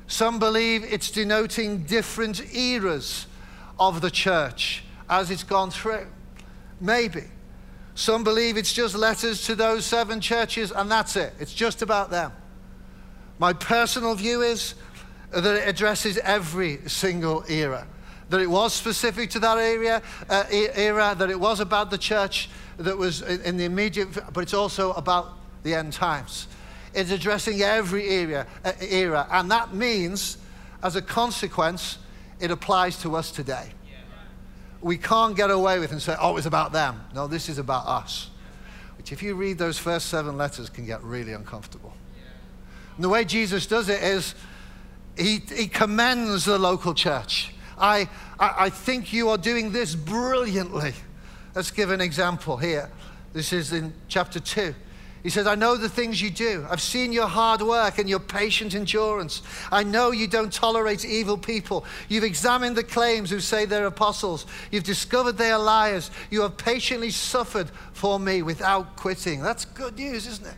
Some 0.07 0.39
believe 0.39 0.85
it's 0.85 1.11
denoting 1.11 1.85
different 1.85 2.55
eras 2.55 3.27
of 3.79 4.01
the 4.01 4.11
church 4.11 4.85
as 5.09 5.31
it's 5.31 5.43
gone 5.43 5.71
through. 5.71 6.07
Maybe. 6.81 7.25
Some 7.95 8.25
believe 8.25 8.57
it's 8.57 8.73
just 8.73 8.95
letters 8.95 9.45
to 9.47 9.55
those 9.55 9.85
seven 9.85 10.21
churches 10.21 10.73
and 10.73 10.91
that's 10.91 11.15
it. 11.17 11.35
It's 11.39 11.53
just 11.53 11.83
about 11.83 12.11
them. 12.11 12.33
My 13.39 13.53
personal 13.53 14.15
view 14.15 14.41
is 14.41 14.75
that 15.41 15.63
it 15.63 15.69
addresses 15.69 16.19
every 16.19 16.79
single 16.87 17.45
era. 17.49 17.87
That 18.31 18.41
it 18.41 18.51
was 18.51 18.73
specific 18.73 19.31
to 19.31 19.39
that 19.41 19.59
area, 19.59 20.03
uh, 20.29 20.45
era, 20.51 21.15
that 21.17 21.31
it 21.31 21.39
was 21.39 21.61
about 21.61 21.91
the 21.91 21.99
church 21.99 22.49
that 22.79 22.97
was 22.97 23.23
in 23.23 23.57
the 23.57 23.65
immediate, 23.65 24.09
but 24.33 24.41
it's 24.41 24.55
also 24.55 24.93
about 24.95 25.39
the 25.63 25.75
end 25.75 25.93
times. 25.93 26.49
It's 26.95 27.11
addressing 27.11 27.63
every 27.63 28.09
area, 28.09 28.47
uh, 28.65 28.73
era, 28.81 29.27
and 29.31 29.51
that 29.51 29.75
means, 29.75 30.39
as 30.83 30.97
a 30.97 31.03
consequence, 31.03 31.99
it 32.41 32.51
applies 32.51 32.99
to 33.03 33.17
us 33.17 33.31
today. 33.31 33.71
We 34.81 34.99
can't 34.99 35.37
get 35.37 35.51
away 35.51 35.79
with 35.79 35.93
and 35.93 36.01
say, 36.01 36.17
oh, 36.21 36.37
it's 36.37 36.47
about 36.47 36.73
them. 36.73 37.01
No, 37.15 37.27
this 37.27 37.49
is 37.49 37.59
about 37.59 37.87
us. 37.87 38.31
Which, 38.99 39.13
if 39.13 39.23
you 39.23 39.35
read 39.35 39.59
those 39.59 39.79
first 39.79 40.07
seven 40.07 40.37
letters, 40.37 40.69
can 40.69 40.87
get 40.87 41.03
really 41.03 41.33
uncomfortable. 41.33 41.93
And 42.97 43.05
the 43.05 43.09
way 43.09 43.25
Jesus 43.25 43.67
does 43.67 43.89
it 43.89 44.03
is, 44.03 44.35
he, 45.17 45.43
he 45.55 45.67
commends 45.67 46.45
the 46.45 46.59
local 46.59 46.95
church. 46.95 47.55
I, 47.79 48.09
I, 48.39 48.55
I 48.59 48.71
think 48.71 49.13
you 49.13 49.29
are 49.31 49.39
doing 49.39 49.73
this 49.73 49.95
brilliantly. 49.95 50.93
Let's 51.55 51.71
give 51.71 51.91
an 51.91 52.01
example 52.01 52.57
here. 52.57 52.91
This 53.33 53.53
is 53.53 53.73
in 53.73 53.93
chapter 54.09 54.41
2. 54.41 54.75
He 55.23 55.31
says, 55.31 55.47
I 55.49 55.57
know 55.57 55.77
the 55.77 55.89
things 55.89 56.23
you 56.23 56.31
do. 56.31 56.65
I've 56.71 56.81
seen 56.81 57.13
your 57.13 57.27
hard 57.27 57.61
work 57.61 57.99
and 57.99 58.09
your 58.09 58.21
patient 58.21 58.77
endurance. 58.77 59.43
I 59.73 59.83
know 59.83 60.13
you 60.13 60.29
don't 60.29 60.53
tolerate 60.53 61.05
evil 61.05 61.37
people. 61.37 61.85
You've 62.09 62.23
examined 62.23 62.77
the 62.77 62.85
claims 62.85 63.29
who 63.31 63.41
say 63.41 63.65
they're 63.65 63.87
apostles. 63.87 64.47
You've 64.71 64.85
discovered 64.85 65.33
they 65.33 65.51
are 65.51 65.59
liars. 65.59 66.13
You 66.31 66.43
have 66.43 66.57
patiently 66.57 67.11
suffered 67.11 67.71
for 67.93 68.21
me 68.21 68.43
without 68.43 68.95
quitting. 68.95 69.43
That's 69.43 69.65
good 69.65 69.97
news, 69.97 70.29
isn't 70.29 70.47
it? 70.47 70.55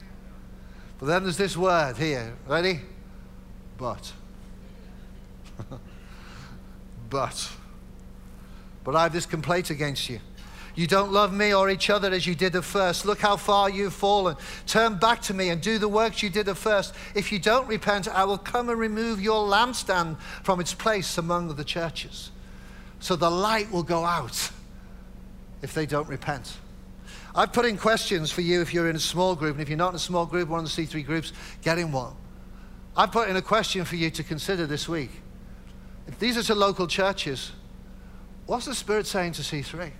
But 0.98 1.06
then 1.06 1.22
there's 1.22 1.38
this 1.38 1.56
word 1.56 1.96
here. 1.96 2.36
Ready? 2.46 2.80
But. 3.78 4.12
but, 7.10 7.50
but 8.84 8.96
I 8.96 9.04
have 9.04 9.12
this 9.12 9.26
complaint 9.26 9.70
against 9.70 10.08
you. 10.08 10.20
You 10.78 10.86
don't 10.86 11.10
love 11.10 11.32
me 11.32 11.52
or 11.52 11.70
each 11.70 11.90
other 11.90 12.12
as 12.12 12.24
you 12.24 12.36
did 12.36 12.54
at 12.54 12.62
first. 12.62 13.04
Look 13.04 13.18
how 13.18 13.36
far 13.36 13.68
you've 13.68 13.92
fallen. 13.92 14.36
Turn 14.64 14.96
back 14.96 15.20
to 15.22 15.34
me 15.34 15.48
and 15.48 15.60
do 15.60 15.76
the 15.78 15.88
works 15.88 16.22
you 16.22 16.30
did 16.30 16.48
at 16.48 16.56
first. 16.56 16.94
If 17.16 17.32
you 17.32 17.40
don't 17.40 17.66
repent, 17.66 18.06
I 18.06 18.22
will 18.22 18.38
come 18.38 18.68
and 18.68 18.78
remove 18.78 19.20
your 19.20 19.48
lampstand 19.48 20.20
from 20.44 20.60
its 20.60 20.74
place 20.74 21.18
among 21.18 21.56
the 21.56 21.64
churches. 21.64 22.30
So 23.00 23.16
the 23.16 23.28
light 23.28 23.72
will 23.72 23.82
go 23.82 24.04
out 24.04 24.52
if 25.60 25.74
they 25.74 25.84
don't 25.84 26.08
repent. 26.08 26.56
I've 27.34 27.52
put 27.52 27.66
in 27.66 27.76
questions 27.76 28.30
for 28.30 28.42
you 28.42 28.60
if 28.60 28.72
you're 28.72 28.88
in 28.88 28.94
a 28.94 29.00
small 29.00 29.34
group, 29.34 29.54
and 29.54 29.62
if 29.62 29.68
you're 29.68 29.78
not 29.78 29.90
in 29.90 29.96
a 29.96 29.98
small 29.98 30.26
group, 30.26 30.48
one 30.48 30.64
of 30.64 30.76
the 30.76 30.86
C3 30.86 31.04
groups, 31.04 31.32
get 31.60 31.78
in 31.78 31.90
one. 31.90 32.14
I've 32.96 33.10
put 33.10 33.28
in 33.28 33.36
a 33.36 33.42
question 33.42 33.84
for 33.84 33.96
you 33.96 34.10
to 34.10 34.22
consider 34.22 34.64
this 34.64 34.88
week. 34.88 35.10
If 36.08 36.18
these 36.18 36.36
are 36.38 36.42
to 36.42 36.54
local 36.54 36.86
churches, 36.86 37.52
what's 38.46 38.64
the 38.64 38.74
Spirit 38.74 39.06
saying 39.06 39.32
to 39.32 39.42
C3? 39.42 39.92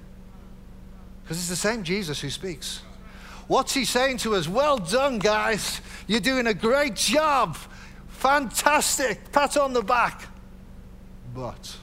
Because 1.23 1.39
it's 1.39 1.51
the 1.51 1.57
same 1.57 1.85
Jesus 1.85 2.21
who 2.21 2.31
speaks. 2.31 2.81
What's 3.47 3.75
he 3.75 3.85
saying 3.85 4.19
to 4.19 4.35
us? 4.35 4.49
Well 4.49 4.79
done, 4.79 5.19
guys. 5.19 5.81
You're 6.07 6.21
doing 6.21 6.47
a 6.47 6.55
great 6.55 6.97
job. 6.97 7.57
Fantastic. 8.09 9.31
Pat 9.33 9.57
on 9.57 9.73
the 9.73 9.83
back. 9.83 10.27
But. 11.35 11.77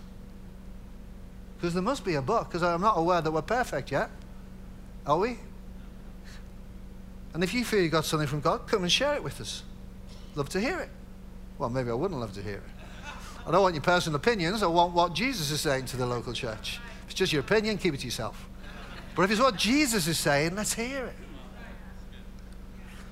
Because 1.58 1.74
there 1.74 1.84
must 1.84 2.04
be 2.04 2.16
a 2.16 2.22
but, 2.22 2.46
because 2.46 2.64
I'm 2.64 2.82
not 2.82 2.98
aware 2.98 3.22
that 3.22 3.32
we're 3.32 3.42
perfect 3.42 3.92
yet. 3.92 4.10
Are 5.06 5.18
we? 5.18 5.38
And 7.34 7.44
if 7.44 7.54
you 7.54 7.64
feel 7.64 7.82
you 7.82 7.90
got 7.90 8.06
something 8.06 8.28
from 8.28 8.42
God, 8.42 8.68
come 8.68 8.84
and 8.84 8.92
share 8.92 9.14
it 9.16 9.24
with 9.24 9.40
us. 9.42 9.64
Love 10.36 10.50
to 10.50 10.60
hear 10.60 10.80
it. 10.80 10.90
Well, 11.58 11.70
maybe 11.70 11.90
I 11.90 11.94
wouldn't 11.94 12.20
love 12.20 12.34
to 12.34 12.42
hear 12.42 12.56
it. 12.56 12.75
I 13.46 13.52
don't 13.52 13.62
want 13.62 13.76
your 13.76 13.84
personal 13.84 14.16
opinions. 14.16 14.64
I 14.64 14.68
want 14.68 14.94
what 14.94 15.14
Jesus 15.14 15.52
is 15.52 15.62
saying 15.62 15.86
to 15.86 15.98
the 15.98 16.06
local 16.06 16.34
church. 16.34 16.80
If 17.04 17.12
it's 17.12 17.14
just 17.14 17.32
your 17.32 17.42
opinion, 17.42 17.78
keep 17.78 17.94
it 17.94 18.00
to 18.00 18.06
yourself. 18.06 18.48
But 19.16 19.24
if 19.24 19.32
it's 19.32 19.40
what 19.40 19.56
Jesus 19.56 20.08
is 20.08 20.18
saying, 20.18 20.56
let's 20.56 20.74
hear 20.74 21.06
it. 21.06 21.16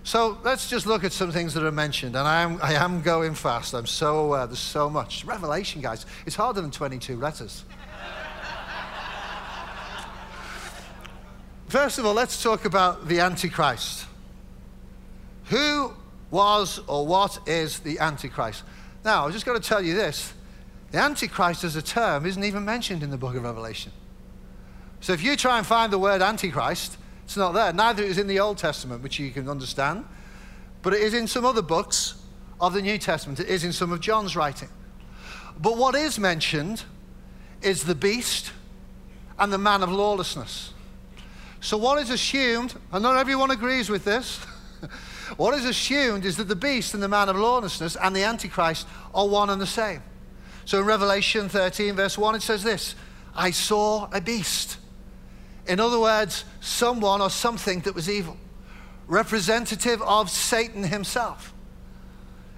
So 0.03 0.37
let's 0.43 0.69
just 0.69 0.85
look 0.85 1.03
at 1.03 1.13
some 1.13 1.31
things 1.31 1.53
that 1.53 1.63
are 1.63 1.71
mentioned. 1.71 2.15
And 2.15 2.27
I 2.27 2.41
am, 2.41 2.59
I 2.61 2.73
am 2.73 3.01
going 3.01 3.35
fast. 3.35 3.73
I'm 3.73 3.85
so 3.85 4.19
aware. 4.19 4.45
There's 4.47 4.59
so 4.59 4.89
much. 4.89 5.23
Revelation, 5.23 5.81
guys, 5.81 6.05
it's 6.25 6.35
harder 6.35 6.61
than 6.61 6.71
22 6.71 7.15
letters. 7.15 7.63
First 11.67 11.99
of 11.99 12.05
all, 12.05 12.13
let's 12.13 12.43
talk 12.43 12.65
about 12.65 13.07
the 13.07 13.19
Antichrist. 13.19 14.05
Who 15.45 15.93
was 16.29 16.79
or 16.87 17.07
what 17.07 17.39
is 17.47 17.79
the 17.79 17.99
Antichrist? 17.99 18.63
Now, 19.03 19.25
I've 19.25 19.33
just 19.33 19.45
got 19.45 19.61
to 19.61 19.67
tell 19.67 19.81
you 19.81 19.93
this 19.93 20.33
the 20.91 20.99
Antichrist 20.99 21.63
as 21.63 21.75
a 21.75 21.81
term 21.81 22.25
isn't 22.25 22.43
even 22.43 22.63
mentioned 22.63 23.03
in 23.03 23.09
the 23.09 23.17
book 23.17 23.35
of 23.35 23.43
Revelation. 23.43 23.91
So 25.01 25.11
if 25.11 25.23
you 25.23 25.35
try 25.35 25.57
and 25.57 25.67
find 25.67 25.91
the 25.91 25.99
word 25.99 26.21
Antichrist, 26.21 26.97
it's 27.25 27.35
not 27.35 27.53
there. 27.53 27.73
Neither 27.73 28.03
is 28.03 28.17
in 28.17 28.27
the 28.27 28.39
Old 28.39 28.57
Testament, 28.57 29.01
which 29.01 29.19
you 29.19 29.31
can 29.31 29.49
understand, 29.49 30.05
but 30.81 30.93
it 30.93 31.01
is 31.01 31.13
in 31.13 31.27
some 31.27 31.45
other 31.45 31.61
books 31.61 32.15
of 32.61 32.73
the 32.73 32.81
New 32.81 32.97
Testament. 32.97 33.39
It 33.39 33.47
is 33.47 33.63
in 33.63 33.73
some 33.73 33.91
of 33.91 33.99
John's 33.99 34.35
writing. 34.35 34.69
But 35.59 35.77
what 35.77 35.95
is 35.95 36.19
mentioned 36.19 36.83
is 37.61 37.83
the 37.83 37.95
beast 37.95 38.51
and 39.39 39.51
the 39.51 39.57
man 39.57 39.83
of 39.83 39.91
lawlessness. 39.91 40.73
So, 41.59 41.77
what 41.77 42.01
is 42.01 42.09
assumed, 42.09 42.75
and 42.91 43.01
not 43.01 43.17
everyone 43.17 43.51
agrees 43.51 43.89
with 43.89 44.03
this, 44.05 44.39
what 45.37 45.53
is 45.53 45.65
assumed 45.65 46.25
is 46.25 46.37
that 46.37 46.47
the 46.47 46.55
beast 46.55 46.93
and 46.93 47.01
the 47.01 47.07
man 47.07 47.29
of 47.29 47.35
lawlessness 47.35 47.95
and 47.95 48.15
the 48.15 48.23
Antichrist 48.23 48.87
are 49.13 49.27
one 49.27 49.49
and 49.49 49.61
the 49.61 49.67
same. 49.67 50.01
So, 50.65 50.79
in 50.79 50.85
Revelation 50.85 51.49
13, 51.49 51.95
verse 51.95 52.17
1, 52.17 52.35
it 52.35 52.41
says 52.41 52.63
this 52.63 52.95
I 53.35 53.51
saw 53.51 54.09
a 54.11 54.21
beast 54.21 54.77
in 55.65 55.79
other 55.79 55.99
words, 55.99 56.45
someone 56.59 57.21
or 57.21 57.29
something 57.29 57.81
that 57.81 57.95
was 57.95 58.09
evil, 58.09 58.37
representative 59.07 60.01
of 60.01 60.29
Satan 60.29 60.83
himself. 60.83 61.53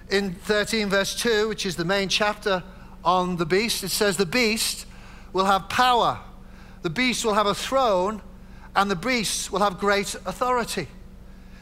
In 0.10 0.34
13, 0.34 0.89
verse 0.89 1.15
2, 1.15 1.48
which 1.50 1.65
is 1.65 1.75
the 1.75 1.86
main 1.86 2.10
chapter 2.10 2.63
on 3.03 3.38
the 3.38 3.45
beast, 3.45 3.84
it 3.84 3.89
says, 3.89 4.17
The 4.17 4.25
beast 4.25 4.86
will 5.34 5.45
have 5.45 5.69
power, 5.69 6.19
the 6.81 6.89
beast 6.89 7.25
will 7.25 7.34
have 7.34 7.48
a 7.48 7.55
throne, 7.55 8.22
and 8.75 8.89
the 8.89 8.95
beast 8.95 9.51
will 9.51 9.62
have 9.62 9.79
great 9.79 10.15
authority. 10.25 10.88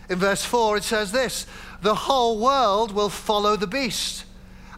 In 0.10 0.20
verse 0.20 0.44
4, 0.44 0.78
it 0.78 0.84
says 0.84 1.12
this 1.12 1.46
The 1.82 1.96
whole 1.96 2.40
world 2.40 2.92
will 2.92 3.10
follow 3.10 3.56
the 3.56 3.68
beast, 3.68 4.26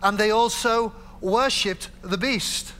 and 0.02 0.18
they 0.18 0.32
also 0.32 0.94
worshipped 1.22 1.90
the 2.02 2.18
beast. 2.18 2.74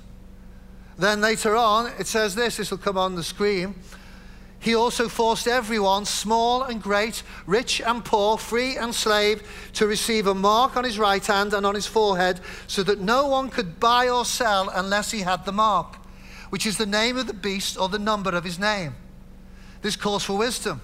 Then 0.98 1.22
later 1.22 1.56
on, 1.56 1.92
it 2.00 2.08
says 2.08 2.36
this 2.36 2.58
this 2.58 2.72
will 2.72 2.78
come 2.78 2.98
on 2.98 3.16
the 3.16 3.24
screen. 3.24 3.76
He 4.60 4.74
also 4.74 5.08
forced 5.08 5.48
everyone, 5.48 6.06
small 6.06 6.64
and 6.64 6.82
great, 6.82 7.22
rich 7.46 7.82
and 7.82 8.04
poor, 8.04 8.38
free 8.38 8.78
and 8.78 8.96
slave, 8.96 9.44
to 9.74 9.86
receive 9.86 10.26
a 10.26 10.34
mark 10.34 10.76
on 10.76 10.84
his 10.84 10.98
right 10.98 11.24
hand 11.24 11.54
and 11.54 11.66
on 11.68 11.76
his 11.76 11.86
forehead, 11.86 12.40
so 12.66 12.82
that 12.84 13.00
no 13.00 13.28
one 13.28 13.50
could 13.50 13.80
buy 13.80 14.10
or 14.10 14.26
sell 14.26 14.70
unless 14.70 15.12
he 15.12 15.22
had 15.22 15.46
the 15.46 15.52
mark, 15.52 15.98
which 16.50 16.66
is 16.66 16.78
the 16.78 16.86
name 16.88 17.16
of 17.18 17.28
the 17.28 17.34
beast 17.34 17.78
or 17.78 17.90
the 17.90 18.00
number 18.00 18.32
of 18.32 18.44
his 18.44 18.58
name. 18.58 18.96
This 19.84 19.96
calls 19.96 20.24
for 20.24 20.36
wisdom. 20.36 20.82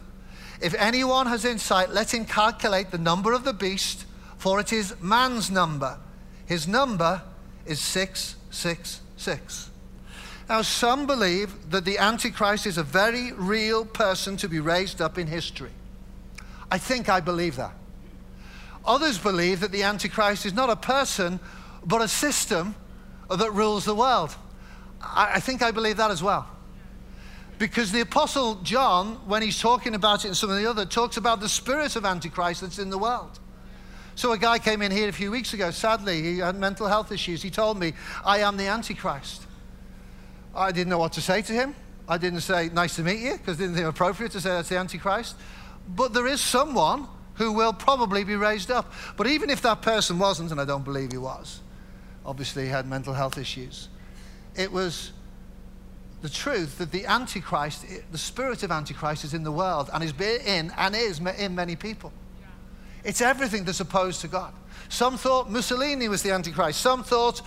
If 0.62 0.76
anyone 0.76 1.26
has 1.26 1.44
insight, 1.44 1.90
let 1.90 2.14
him 2.14 2.26
calculate 2.26 2.92
the 2.92 2.98
number 2.98 3.34
of 3.34 3.44
the 3.44 3.54
beast, 3.54 4.06
for 4.38 4.60
it 4.60 4.72
is 4.72 4.96
man's 5.02 5.50
number. 5.50 5.98
His 6.46 6.68
number 6.68 7.22
is 7.66 7.80
666. 7.80 9.70
Now, 10.48 10.62
some 10.62 11.08
believe 11.08 11.72
that 11.72 11.86
the 11.86 11.98
Antichrist 11.98 12.68
is 12.68 12.78
a 12.78 12.84
very 12.84 13.32
real 13.32 13.86
person 13.86 14.38
to 14.38 14.50
be 14.50 14.60
raised 14.60 15.02
up 15.02 15.18
in 15.18 15.28
history. 15.28 15.72
I 16.70 16.78
think 16.78 17.10
I 17.10 17.22
believe 17.22 17.56
that. 17.56 17.74
Others 18.86 19.20
believe 19.20 19.60
that 19.62 19.72
the 19.72 19.84
Antichrist 19.84 20.46
is 20.46 20.54
not 20.54 20.70
a 20.70 20.76
person, 20.76 21.40
but 21.86 22.02
a 22.02 22.08
system 22.08 22.76
that 23.30 23.52
rules 23.52 23.86
the 23.86 23.96
world. 23.96 24.36
I, 25.02 25.36
I 25.36 25.40
think 25.40 25.62
I 25.62 25.72
believe 25.72 25.98
that 25.98 26.12
as 26.12 26.22
well. 26.22 26.48
Because 27.62 27.92
the 27.92 28.02
Apostle 28.02 28.56
John, 28.64 29.18
when 29.28 29.44
he's 29.44 29.62
talking 29.62 29.94
about 29.94 30.26
it 30.26 30.30
and 30.30 30.36
some 30.36 30.50
of 30.50 30.58
the 30.58 30.68
other, 30.68 30.84
talks 30.84 31.18
about 31.18 31.42
the 31.42 31.48
spirit 31.48 31.96
of 31.96 32.06
Antichrist 32.06 32.62
that's 32.62 32.80
in 32.80 32.90
the 32.90 32.98
world. 32.98 33.40
So 34.16 34.32
a 34.32 34.38
guy 34.40 34.58
came 34.58 34.82
in 34.82 34.92
here 34.92 35.08
a 35.08 35.12
few 35.12 35.30
weeks 35.30 35.54
ago, 35.54 35.70
sadly, 35.70 36.24
he 36.24 36.40
had 36.40 36.56
mental 36.56 36.88
health 36.88 37.12
issues. 37.12 37.44
He 37.44 37.52
told 37.52 37.80
me, 37.80 37.94
I 38.26 38.40
am 38.40 38.58
the 38.58 38.66
Antichrist. 38.66 39.46
I 40.56 40.72
didn't 40.72 40.90
know 40.90 40.98
what 40.98 41.14
to 41.14 41.22
say 41.22 41.44
to 41.44 41.54
him. 41.54 41.76
I 42.10 42.18
didn't 42.18 42.42
say, 42.42 42.72
nice 42.74 42.96
to 42.96 43.04
meet 43.04 43.20
you, 43.20 43.34
because 43.34 43.62
it 43.62 43.68
didn't 43.68 43.86
appropriate 43.86 44.32
to 44.32 44.42
say 44.42 44.50
that's 44.50 44.70
the 44.70 44.80
Antichrist. 44.80 45.36
But 45.88 46.16
there 46.16 46.26
is 46.26 46.42
someone 46.42 47.08
who 47.36 47.52
will 47.52 47.74
probably 47.74 48.24
be 48.24 48.38
raised 48.38 48.72
up. 48.72 48.92
But 49.18 49.28
even 49.28 49.52
if 49.52 49.62
that 49.62 49.84
person 49.84 50.18
wasn't, 50.18 50.50
and 50.50 50.60
I 50.60 50.66
don't 50.66 50.84
believe 50.84 51.12
he 51.12 51.20
was, 51.20 51.60
obviously 52.26 52.64
he 52.64 52.70
had 52.70 52.88
mental 52.88 53.14
health 53.14 53.38
issues, 53.38 53.88
it 54.56 54.72
was 54.72 55.12
the 56.22 56.30
truth 56.30 56.78
that 56.78 56.92
the 56.92 57.06
Antichrist, 57.06 57.86
the 58.12 58.18
spirit 58.18 58.64
of 58.64 58.72
Antichrist 58.72 59.24
is 59.24 59.34
in 59.34 59.44
the 59.44 59.52
world 59.52 59.90
and 59.94 60.04
is 60.04 60.14
in 60.20 60.72
and 60.78 60.96
is 60.96 61.20
in 61.20 61.56
many 61.56 61.76
people. 61.76 62.12
It's 63.04 63.22
everything 63.22 63.64
that's 63.64 63.80
opposed 63.80 64.22
to 64.22 64.28
God. 64.28 64.54
Some 64.90 65.18
thought 65.18 65.50
Mussolini 65.50 66.08
was 66.08 66.22
the 66.22 66.32
Antichrist. 66.32 66.80
Some 66.82 67.04
thought 67.04 67.42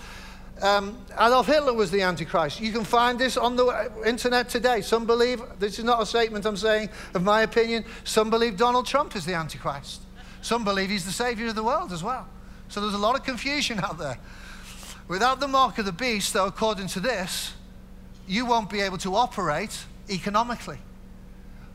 um, 0.61 0.97
Adolf 1.13 1.47
Hitler 1.47 1.73
was 1.73 1.91
the 1.91 2.01
Antichrist. 2.01 2.59
You 2.59 2.71
can 2.71 2.83
find 2.83 3.19
this 3.19 3.37
on 3.37 3.55
the 3.55 3.91
internet 4.05 4.49
today. 4.49 4.81
Some 4.81 5.05
believe, 5.05 5.41
this 5.59 5.79
is 5.79 5.85
not 5.85 6.01
a 6.01 6.05
statement 6.05 6.45
I'm 6.45 6.57
saying 6.57 6.89
of 7.13 7.23
my 7.23 7.41
opinion, 7.41 7.85
some 8.03 8.29
believe 8.29 8.57
Donald 8.57 8.85
Trump 8.85 9.15
is 9.15 9.25
the 9.25 9.33
Antichrist. 9.33 10.01
Some 10.41 10.63
believe 10.63 10.89
he's 10.89 11.05
the 11.05 11.11
savior 11.11 11.47
of 11.47 11.55
the 11.55 11.63
world 11.63 11.91
as 11.91 12.03
well. 12.03 12.27
So 12.69 12.81
there's 12.81 12.93
a 12.93 12.99
lot 12.99 13.15
of 13.15 13.23
confusion 13.23 13.79
out 13.83 13.97
there. 13.97 14.17
Without 15.07 15.39
the 15.39 15.47
mark 15.47 15.77
of 15.77 15.85
the 15.85 15.91
beast, 15.91 16.33
though, 16.33 16.47
according 16.47 16.87
to 16.87 16.99
this, 16.99 17.53
you 18.27 18.45
won't 18.45 18.69
be 18.69 18.81
able 18.81 18.97
to 18.99 19.15
operate 19.15 19.85
economically. 20.09 20.77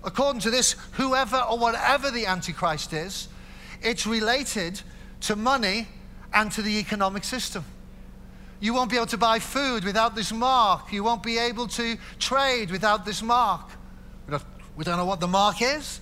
According 0.03 0.41
to 0.43 0.51
this, 0.51 0.77
whoever 0.93 1.39
or 1.39 1.59
whatever 1.59 2.11
the 2.11 2.27
Antichrist 2.27 2.93
is, 2.93 3.29
it's 3.83 4.07
related 4.07 4.81
to 5.23 5.37
money 5.37 5.89
and 6.33 6.51
to 6.53 6.63
the 6.63 6.79
economic 6.79 7.25
system. 7.25 7.65
You 8.61 8.75
won't 8.75 8.91
be 8.91 8.97
able 8.97 9.07
to 9.07 9.19
buy 9.19 9.39
food 9.39 9.85
without 9.85 10.15
this 10.15 10.33
mark. 10.33 10.93
You 10.93 11.03
won't 11.03 11.23
be 11.23 11.39
able 11.39 11.67
to 11.69 11.97
trade 12.19 12.71
without 12.71 13.05
this 13.05 13.23
mark. 13.23 13.71
We 14.77 14.85
don't 14.85 14.97
know 14.97 15.07
what 15.07 15.21
the 15.21 15.29
mark 15.29 15.63
is. 15.63 16.01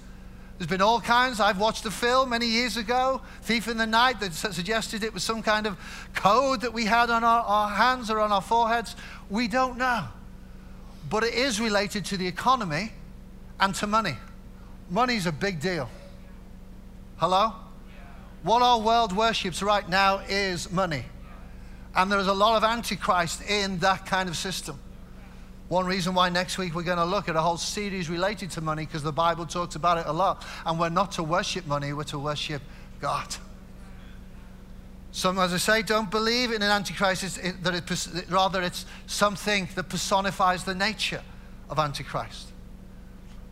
There's 0.59 0.69
been 0.69 0.83
all 0.83 1.01
kinds. 1.01 1.39
I've 1.39 1.61
watched 1.61 1.87
a 1.87 1.91
film 1.91 2.31
many 2.31 2.47
years 2.47 2.77
ago, 2.77 3.21
Thief 3.43 3.69
in 3.69 3.77
the 3.77 3.87
Night, 3.87 4.19
that 4.21 4.35
suggested 4.35 5.05
it 5.05 5.15
was 5.15 5.23
some 5.23 5.41
kind 5.41 5.67
of 5.67 5.79
code 6.15 6.63
that 6.63 6.73
we 6.73 6.85
had 6.85 7.11
on 7.11 7.23
our, 7.23 7.45
our 7.45 7.69
hands 7.69 8.11
or 8.11 8.19
on 8.19 8.33
our 8.33 8.43
foreheads. 8.43 8.97
We 9.31 9.47
don't 9.47 9.79
know. 9.79 10.09
But 11.09 11.25
it 11.25 11.35
is 11.35 11.61
related 11.61 12.05
to 12.07 12.17
the 12.17 12.27
economy 12.27 12.93
and 13.61 13.75
to 13.77 13.87
money. 13.87 14.17
Money 14.91 15.17
is 15.17 15.27
a 15.27 15.33
big 15.33 15.61
deal. 15.61 15.89
Hello? 17.17 17.53
What 18.43 18.63
our 18.63 18.81
world 18.81 19.13
worships 19.13 19.63
right 19.63 19.89
now 19.89 20.19
is 20.29 20.71
money. 20.71 21.05
And 21.95 22.13
there 22.13 22.19
is 22.19 22.29
a 22.29 22.35
lot 22.35 22.57
of 22.57 22.65
antichrist 22.65 23.43
in 23.43 23.79
that 23.79 24.07
kind 24.07 24.29
of 24.29 24.37
system. 24.37 24.79
One 25.69 25.85
reason 25.85 26.15
why 26.15 26.29
next 26.29 26.57
week 26.57 26.75
we're 26.75 26.83
going 26.83 26.99
to 26.99 27.05
look 27.05 27.29
at 27.29 27.37
a 27.37 27.41
whole 27.41 27.57
series 27.57 28.09
related 28.09 28.51
to 28.53 28.61
money 28.61 28.87
because 28.87 29.03
the 29.03 29.13
Bible 29.13 29.45
talks 29.45 29.75
about 29.75 29.99
it 29.99 30.07
a 30.07 30.13
lot. 30.13 30.47
And 30.65 30.79
we're 30.79 30.89
not 30.89 31.13
to 31.13 31.23
worship 31.23 31.67
money, 31.67 31.93
we're 31.93 32.05
to 32.05 32.19
worship 32.19 32.63
God. 33.01 33.37
Some, 35.19 35.37
as 35.41 35.53
I 35.53 35.57
say, 35.57 35.83
don't 35.83 36.13
believe 36.13 36.53
in 36.53 36.63
an 36.63 36.71
antichrist, 36.71 37.25
it's, 37.25 37.39
it, 37.39 37.65
that 37.65 37.75
it, 37.75 38.31
rather 38.31 38.63
it's 38.63 38.87
something 39.09 39.69
that 39.75 39.89
personifies 39.89 40.63
the 40.63 40.77
nature 40.77 41.23
of 41.69 41.81
antichrist. 41.81 42.53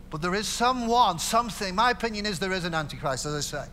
But 0.09 0.21
there 0.21 0.33
is 0.33 0.47
someone, 0.47 1.19
something, 1.19 1.75
my 1.75 1.91
opinion 1.91 2.25
is 2.25 2.39
there 2.39 2.53
is 2.53 2.63
an 2.63 2.73
antichrist, 2.73 3.25
as 3.25 3.33
I 3.33 3.41
say, 3.41 3.65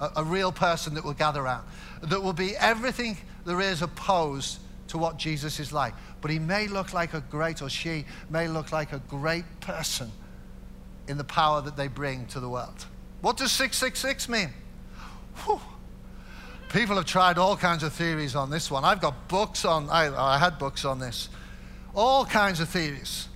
a, 0.00 0.10
a 0.16 0.24
real 0.24 0.50
person 0.50 0.94
that 0.94 1.04
will 1.04 1.12
gather 1.12 1.42
around, 1.42 1.64
that 2.02 2.20
will 2.20 2.32
be 2.32 2.56
everything 2.56 3.16
there 3.46 3.60
is 3.60 3.82
opposed 3.82 4.58
to 4.88 4.98
what 4.98 5.16
Jesus 5.16 5.60
is 5.60 5.72
like. 5.72 5.94
But 6.20 6.32
he 6.32 6.40
may 6.40 6.66
look 6.66 6.92
like 6.92 7.14
a 7.14 7.20
great, 7.20 7.62
or 7.62 7.68
she 7.68 8.04
may 8.30 8.48
look 8.48 8.72
like 8.72 8.92
a 8.92 8.98
great 9.06 9.44
person 9.60 10.10
in 11.06 11.18
the 11.18 11.24
power 11.24 11.62
that 11.62 11.76
they 11.76 11.86
bring 11.86 12.26
to 12.26 12.40
the 12.40 12.48
world. 12.48 12.86
What 13.20 13.36
does 13.36 13.52
666 13.52 14.28
mean? 14.28 14.50
Whew. 15.44 15.60
People 16.72 16.96
have 16.96 17.06
tried 17.06 17.38
all 17.38 17.56
kinds 17.56 17.82
of 17.82 17.92
theories 17.92 18.34
on 18.34 18.50
this 18.50 18.70
one. 18.70 18.84
I've 18.84 19.00
got 19.00 19.28
books 19.28 19.64
on, 19.64 19.88
I, 19.88 20.34
I 20.34 20.38
had 20.38 20.58
books 20.58 20.84
on 20.84 20.98
this. 20.98 21.28
All 21.94 22.26
kinds 22.26 22.60
of 22.60 22.68
theories. 22.68 23.28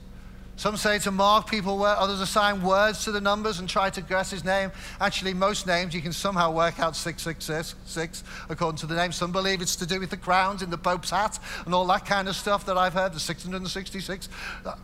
Some 0.56 0.76
say 0.76 0.98
to 1.00 1.10
mark 1.10 1.50
people 1.50 1.78
where 1.78 1.96
others 1.96 2.20
assign 2.20 2.62
words 2.62 3.04
to 3.04 3.10
the 3.10 3.20
numbers 3.20 3.58
and 3.58 3.68
try 3.68 3.88
to 3.90 4.00
guess 4.02 4.30
his 4.30 4.44
name. 4.44 4.70
Actually, 5.00 5.32
most 5.34 5.66
names 5.66 5.94
you 5.94 6.02
can 6.02 6.12
somehow 6.12 6.52
work 6.52 6.78
out 6.78 6.94
666 6.94 8.22
according 8.50 8.78
to 8.78 8.86
the 8.86 8.94
name. 8.94 9.12
Some 9.12 9.32
believe 9.32 9.62
it's 9.62 9.76
to 9.76 9.86
do 9.86 9.98
with 9.98 10.10
the 10.10 10.16
crowns 10.16 10.62
in 10.62 10.70
the 10.70 10.78
Pope's 10.78 11.10
hat 11.10 11.38
and 11.64 11.74
all 11.74 11.86
that 11.86 12.04
kind 12.04 12.28
of 12.28 12.36
stuff 12.36 12.66
that 12.66 12.76
I've 12.76 12.92
heard, 12.92 13.14
the 13.14 13.20
666. 13.20 14.28
Uh, 14.64 14.74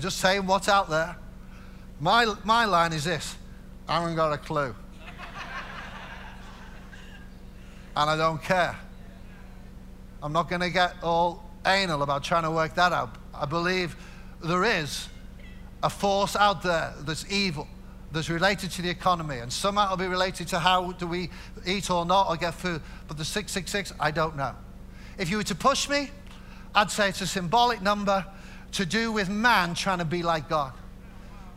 just 0.00 0.18
saying 0.18 0.46
what's 0.46 0.68
out 0.68 0.90
there. 0.90 1.16
My, 2.00 2.34
my 2.44 2.64
line 2.64 2.92
is 2.92 3.04
this 3.04 3.36
I 3.88 4.00
haven't 4.00 4.16
got 4.16 4.32
a 4.32 4.38
clue. 4.38 4.74
And 7.96 8.10
I 8.10 8.16
don't 8.16 8.42
care. 8.42 8.76
I'm 10.22 10.32
not 10.32 10.48
going 10.48 10.60
to 10.60 10.70
get 10.70 10.94
all 11.02 11.50
anal 11.66 12.02
about 12.02 12.22
trying 12.22 12.44
to 12.44 12.50
work 12.50 12.74
that 12.74 12.92
out. 12.92 13.16
I 13.34 13.46
believe 13.46 13.96
there 14.42 14.64
is 14.64 15.08
a 15.82 15.90
force 15.90 16.36
out 16.36 16.62
there 16.62 16.94
that's 17.00 17.30
evil, 17.30 17.66
that's 18.12 18.28
related 18.28 18.70
to 18.72 18.82
the 18.82 18.90
economy, 18.90 19.38
and 19.38 19.52
somehow 19.52 19.86
it'll 19.86 19.96
be 19.96 20.06
related 20.06 20.48
to 20.48 20.58
how 20.58 20.92
do 20.92 21.06
we 21.06 21.30
eat 21.66 21.90
or 21.90 22.04
not 22.04 22.28
or 22.28 22.36
get 22.36 22.54
food. 22.54 22.80
But 23.08 23.18
the 23.18 23.24
666, 23.24 23.92
I 23.98 24.10
don't 24.10 24.36
know. 24.36 24.54
If 25.18 25.28
you 25.28 25.36
were 25.36 25.42
to 25.44 25.54
push 25.54 25.88
me, 25.88 26.10
I'd 26.74 26.90
say 26.90 27.08
it's 27.08 27.20
a 27.20 27.26
symbolic 27.26 27.82
number 27.82 28.24
to 28.72 28.86
do 28.86 29.12
with 29.12 29.28
man 29.28 29.74
trying 29.74 29.98
to 29.98 30.04
be 30.04 30.22
like 30.22 30.48
God. 30.48 30.72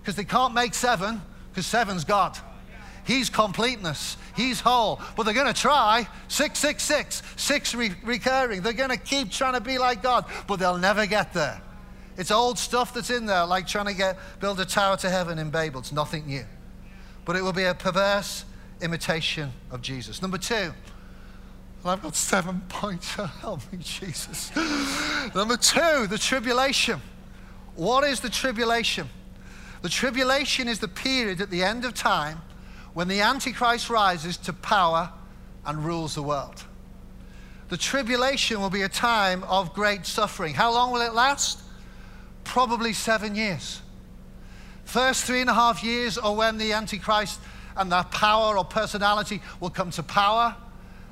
Because 0.02 0.16
they 0.16 0.26
can't 0.26 0.54
make 0.54 0.74
seven, 0.74 1.22
because 1.50 1.66
seven's 1.66 2.04
God. 2.04 2.38
He's 3.06 3.30
completeness. 3.30 4.18
He's 4.36 4.60
whole. 4.60 5.00
But 5.16 5.24
they're 5.24 5.34
going 5.34 5.52
to 5.52 5.60
try 5.60 6.08
666, 6.28 7.22
six 7.38 7.76
re- 7.76 7.92
recurring. 8.04 8.62
They're 8.62 8.74
going 8.74 8.90
to 8.90 8.98
keep 8.98 9.32
trying 9.32 9.54
to 9.54 9.62
be 9.62 9.78
like 9.78 10.02
God, 10.02 10.26
but 10.48 10.58
they'll 10.58 10.78
never 10.78 11.06
get 11.06 11.32
there. 11.34 11.62
It's 12.18 12.32
old 12.32 12.58
stuff 12.58 12.94
that's 12.94 13.10
in 13.10 13.26
there, 13.26 13.46
like 13.46 13.68
trying 13.68 13.86
to 13.86 13.94
get 13.94 14.18
build 14.40 14.60
a 14.60 14.66
tower 14.66 14.98
to 14.98 15.10
heaven 15.10 15.38
in 15.38 15.50
Babel. 15.50 15.82
It's 15.82 15.92
nothing 15.92 16.26
new. 16.26 16.46
But 17.26 17.36
it 17.36 17.42
will 17.42 17.54
be 17.54 17.64
a 17.64 17.74
perverse 17.74 18.46
imitation 18.82 19.52
of 19.70 19.82
Jesus. 19.82 20.22
Number 20.22 20.38
two, 20.38 20.56
and 20.56 20.74
I've 21.86 22.02
got 22.02 22.16
seven 22.16 22.62
points. 22.70 23.14
Help 23.14 23.72
me, 23.72 23.80
Jesus. 23.82 24.56
Number 25.36 25.58
two, 25.58 26.08
the 26.08 26.18
tribulation. 26.18 27.02
What 27.76 28.06
is 28.06 28.22
the 28.22 28.30
tribulation? 28.30 29.10
The 29.82 29.90
tribulation 29.90 30.68
is 30.68 30.80
the 30.80 30.88
period 30.88 31.42
at 31.42 31.52
the 31.52 31.62
end 31.62 31.86
of 31.86 31.94
time 31.94 32.42
when 32.96 33.10
the 33.10 33.20
Antichrist 33.20 33.90
rises 33.90 34.38
to 34.38 34.54
power 34.54 35.12
and 35.66 35.84
rules 35.84 36.16
the 36.16 36.24
world. 36.24 36.64
The 37.68 37.78
tribulation 37.78 38.62
will 38.62 38.70
be 38.70 38.84
a 38.84 38.90
time 38.90 39.44
of 39.44 39.74
great 39.74 40.06
suffering. 40.06 40.56
How 40.56 40.72
long 40.72 40.94
will 40.94 41.02
it 41.02 41.14
last? 41.14 41.62
Probably 42.46 42.94
seven 42.94 43.36
years. 43.36 43.82
First 44.86 45.26
three 45.26 45.42
and 45.42 45.50
a 45.50 45.54
half 45.54 45.84
years 45.84 46.18
are 46.18 46.34
when 46.34 46.58
the 46.58 46.72
Antichrist 46.72 47.42
and 47.76 47.92
that 47.92 48.12
power 48.12 48.58
or 48.58 48.64
personality 48.64 49.42
will 49.60 49.72
come 49.72 49.92
to 49.92 50.04
power. 50.04 50.56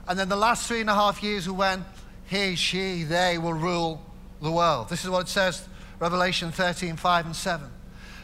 And 0.08 0.18
then 0.18 0.30
the 0.30 0.38
last 0.38 0.68
three 0.68 0.80
and 0.80 0.90
a 0.90 0.96
half 0.96 1.22
years 1.22 1.48
are 1.50 1.54
when 1.54 1.84
he, 2.28 2.56
she, 2.56 3.04
they 3.04 3.38
will 3.38 3.54
rule 3.54 4.02
the 4.42 4.52
world. 4.52 4.88
This 4.88 5.04
is 5.04 5.10
what 5.10 5.26
it 5.26 5.30
says, 5.30 5.68
Revelation 6.00 6.50
13, 6.52 6.96
5 6.96 7.26
and 7.26 7.36
7. 7.36 7.68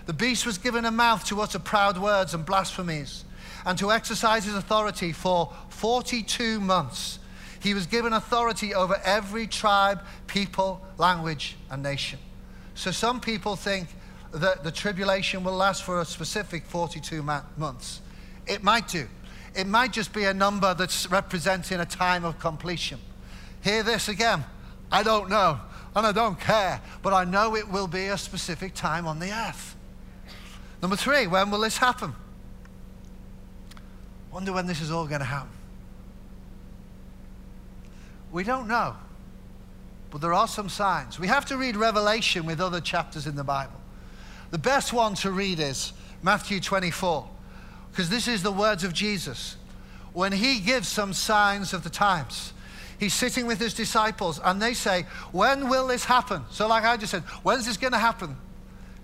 The 0.06 0.14
beast 0.14 0.46
was 0.46 0.58
given 0.58 0.86
a 0.86 0.92
mouth 0.92 1.26
to 1.26 1.42
utter 1.42 1.60
proud 1.60 1.98
words 1.98 2.34
and 2.34 2.46
blasphemies, 2.46 3.26
and 3.66 3.78
to 3.78 3.92
exercise 3.92 4.46
his 4.46 4.56
authority 4.56 5.12
for 5.12 5.54
42 5.70 6.60
months. 6.60 7.20
He 7.62 7.74
was 7.74 7.86
given 7.86 8.14
authority 8.14 8.74
over 8.74 9.00
every 9.04 9.48
tribe, 9.48 10.02
people, 10.28 10.82
language, 10.98 11.58
and 11.70 11.84
nation. 11.84 12.20
So 12.76 12.92
some 12.92 13.20
people 13.20 13.56
think 13.56 13.90
that 14.32 14.64
the 14.64 14.72
tribulation 14.72 15.44
will 15.44 15.56
last 15.56 15.84
for 15.84 16.00
a 16.00 16.06
specific 16.06 16.66
42 16.66 17.22
months. 17.58 18.02
It 18.48 18.64
might 18.64 18.88
do. 18.88 19.08
It 19.56 19.68
might 19.68 19.92
just 19.92 20.14
be 20.14 20.26
a 20.26 20.34
number 20.34 20.74
that's 20.74 21.10
representing 21.12 21.80
a 21.80 21.86
time 21.86 22.24
of 22.24 22.40
completion. 22.40 23.00
Hear 23.62 23.84
this 23.84 24.08
again. 24.08 24.46
I 24.92 25.04
don't 25.04 25.30
know, 25.30 25.60
and 25.96 26.08
I 26.08 26.12
don't 26.12 26.40
care, 26.40 26.82
but 27.02 27.14
I 27.14 27.26
know 27.26 27.56
it 27.56 27.68
will 27.68 27.88
be 27.88 28.08
a 28.08 28.18
specific 28.18 28.74
time 28.74 29.08
on 29.08 29.20
the 29.20 29.32
earth. 29.32 29.76
Number 30.82 30.96
three, 30.96 31.28
when 31.28 31.52
will 31.52 31.60
this 31.60 31.78
happen? 31.78 32.16
Wonder 34.32 34.54
when 34.54 34.68
this 34.68 34.82
is 34.82 34.92
all 34.92 35.08
going 35.08 35.20
to 35.20 35.26
happen. 35.26 35.50
We 38.32 38.44
don't 38.44 38.68
know. 38.68 38.96
But 40.12 40.22
there 40.22 40.34
are 40.34 40.48
some 40.48 40.70
signs. 40.70 41.20
We 41.20 41.28
have 41.28 41.46
to 41.46 41.58
read 41.58 41.76
Revelation 41.76 42.46
with 42.46 42.60
other 42.60 42.82
chapters 42.82 43.28
in 43.28 43.36
the 43.36 43.44
Bible. 43.44 43.80
The 44.52 44.58
best 44.58 44.94
one 44.94 45.14
to 45.16 45.32
read 45.32 45.60
is 45.60 45.94
Matthew 46.24 46.60
24, 46.60 47.28
because 47.92 48.10
this 48.10 48.28
is 48.28 48.42
the 48.42 48.52
words 48.52 48.84
of 48.84 48.94
Jesus. 48.94 49.56
When 50.14 50.32
he 50.32 50.60
gives 50.60 50.88
some 50.88 51.14
signs 51.14 51.74
of 51.74 51.84
the 51.84 51.90
times, 51.90 52.54
he's 53.00 53.14
sitting 53.14 53.46
with 53.46 53.60
his 53.60 53.76
disciples 53.76 54.40
and 54.44 54.60
they 54.60 54.74
say, 54.74 55.06
When 55.32 55.70
will 55.70 55.88
this 55.88 56.06
happen? 56.06 56.44
So, 56.50 56.68
like 56.68 56.84
I 56.84 56.98
just 56.98 57.12
said, 57.12 57.22
when's 57.44 57.68
this 57.68 57.78
going 57.78 57.94
to 57.94 58.00
happen? 58.00 58.36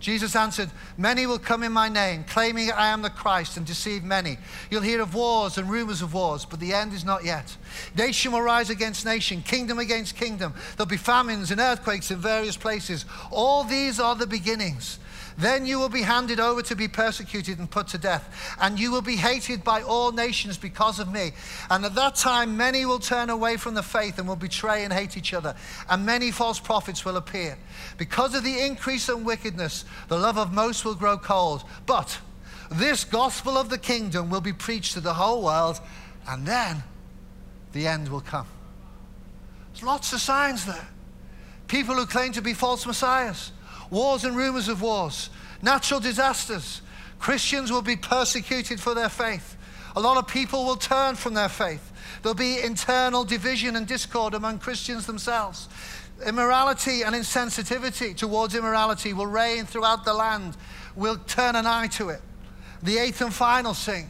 Jesus 0.05 0.35
answered, 0.35 0.69
Many 0.99 1.25
will 1.25 1.39
come 1.39 1.63
in 1.63 1.71
my 1.71 1.89
name, 1.89 2.25
claiming 2.25 2.71
I 2.71 2.89
am 2.89 3.01
the 3.01 3.09
Christ, 3.09 3.57
and 3.57 3.65
deceive 3.65 4.03
many. 4.03 4.37
You'll 4.69 4.83
hear 4.83 5.01
of 5.01 5.15
wars 5.15 5.57
and 5.57 5.67
rumors 5.67 6.03
of 6.03 6.13
wars, 6.13 6.45
but 6.45 6.59
the 6.59 6.75
end 6.75 6.93
is 6.93 7.03
not 7.03 7.25
yet. 7.25 7.57
Nation 7.97 8.31
will 8.31 8.43
rise 8.43 8.69
against 8.69 9.03
nation, 9.03 9.41
kingdom 9.41 9.79
against 9.79 10.15
kingdom. 10.15 10.53
There'll 10.77 10.85
be 10.87 10.95
famines 10.95 11.49
and 11.49 11.59
earthquakes 11.59 12.11
in 12.11 12.19
various 12.19 12.55
places. 12.55 13.05
All 13.31 13.63
these 13.63 13.99
are 13.99 14.15
the 14.15 14.27
beginnings. 14.27 14.99
Then 15.37 15.65
you 15.65 15.79
will 15.79 15.89
be 15.89 16.01
handed 16.01 16.39
over 16.39 16.61
to 16.61 16.75
be 16.75 16.87
persecuted 16.87 17.59
and 17.59 17.69
put 17.69 17.87
to 17.89 17.97
death, 17.97 18.55
and 18.61 18.79
you 18.79 18.89
will 18.91 19.01
be 19.01 19.17
hated 19.17 19.63
by 19.63 19.81
all 19.81 20.11
nations 20.11 20.57
because 20.57 20.97
of 20.99 21.11
me. 21.11 21.33
And 21.69 21.83
at 21.83 21.95
that 21.95 22.15
time, 22.15 22.55
many 22.55 22.85
will 22.85 22.99
turn 22.99 23.29
away 23.29 23.57
from 23.57 23.73
the 23.73 23.83
faith 23.83 24.17
and 24.17 24.27
will 24.27 24.37
betray 24.37 24.85
and 24.85 24.93
hate 24.93 25.17
each 25.17 25.33
other, 25.33 25.53
and 25.89 26.05
many 26.05 26.31
false 26.31 26.59
prophets 26.59 27.03
will 27.03 27.17
appear. 27.17 27.57
Because 27.97 28.33
of 28.33 28.43
the 28.43 28.65
increase 28.65 29.09
in 29.09 29.25
wickedness, 29.25 29.83
the 30.07 30.17
love 30.17 30.37
of 30.37 30.53
most 30.53 30.85
will 30.85 30.95
grow 30.95 31.17
cold. 31.17 31.65
But 31.85 32.17
this 32.71 33.03
gospel 33.03 33.57
of 33.57 33.69
the 33.69 33.77
kingdom 33.77 34.29
will 34.29 34.41
be 34.41 34.53
preached 34.53 34.93
to 34.93 35.01
the 35.01 35.15
whole 35.15 35.43
world, 35.43 35.81
and 36.29 36.45
then 36.45 36.81
the 37.73 37.87
end 37.87 38.07
will 38.07 38.21
come. 38.21 38.47
There's 39.73 39.83
lots 39.83 40.13
of 40.13 40.21
signs 40.21 40.65
there. 40.65 40.87
People 41.67 41.95
who 41.95 42.05
claim 42.05 42.31
to 42.31 42.41
be 42.41 42.53
false 42.53 42.85
messiahs 42.85 43.51
wars 43.89 44.23
and 44.23 44.35
rumors 44.35 44.67
of 44.67 44.81
wars, 44.81 45.29
natural 45.61 45.99
disasters. 45.99 46.81
Christians 47.19 47.71
will 47.71 47.81
be 47.81 47.95
persecuted 47.95 48.79
for 48.79 48.93
their 48.93 49.09
faith. 49.09 49.55
A 49.95 49.99
lot 49.99 50.17
of 50.17 50.27
people 50.27 50.65
will 50.65 50.75
turn 50.75 51.15
from 51.15 51.33
their 51.33 51.49
faith. 51.49 51.91
There'll 52.21 52.35
be 52.35 52.61
internal 52.61 53.23
division 53.23 53.75
and 53.75 53.87
discord 53.87 54.33
among 54.33 54.59
Christians 54.59 55.05
themselves. 55.05 55.69
Immorality 56.25 57.03
and 57.03 57.15
insensitivity 57.15 58.15
towards 58.15 58.55
immorality 58.55 59.13
will 59.13 59.27
reign 59.27 59.65
throughout 59.65 60.05
the 60.05 60.13
land. 60.13 60.57
We'll 60.95 61.17
turn 61.17 61.55
an 61.55 61.65
eye 61.65 61.87
to 61.87 62.09
it. 62.09 62.21
The 62.83 62.97
eighth 62.97 63.21
and 63.21 63.33
final 63.33 63.73
sign 63.73 64.09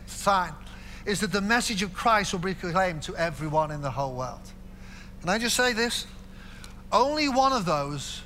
is 1.05 1.19
that 1.19 1.31
the 1.31 1.41
message 1.41 1.83
of 1.83 1.93
Christ 1.93 2.33
will 2.33 2.39
be 2.39 2.53
proclaimed 2.53 3.03
to 3.03 3.15
everyone 3.15 3.71
in 3.71 3.81
the 3.81 3.91
whole 3.91 4.15
world. 4.15 4.41
Can 5.21 5.29
I 5.29 5.37
just 5.37 5.55
say 5.55 5.73
this? 5.73 6.05
Only 6.91 7.29
one 7.29 7.53
of 7.53 7.65
those 7.65 8.21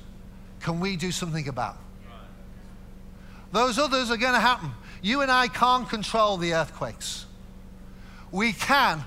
can 0.60 0.80
we 0.80 0.96
do 0.96 1.10
something 1.10 1.48
about? 1.48 1.76
Those 3.52 3.78
others 3.78 4.10
are 4.10 4.16
going 4.16 4.34
to 4.34 4.40
happen. 4.40 4.70
You 5.02 5.22
and 5.22 5.30
I 5.30 5.48
can't 5.48 5.88
control 5.88 6.36
the 6.36 6.54
earthquakes. 6.54 7.26
We 8.30 8.52
can 8.52 9.02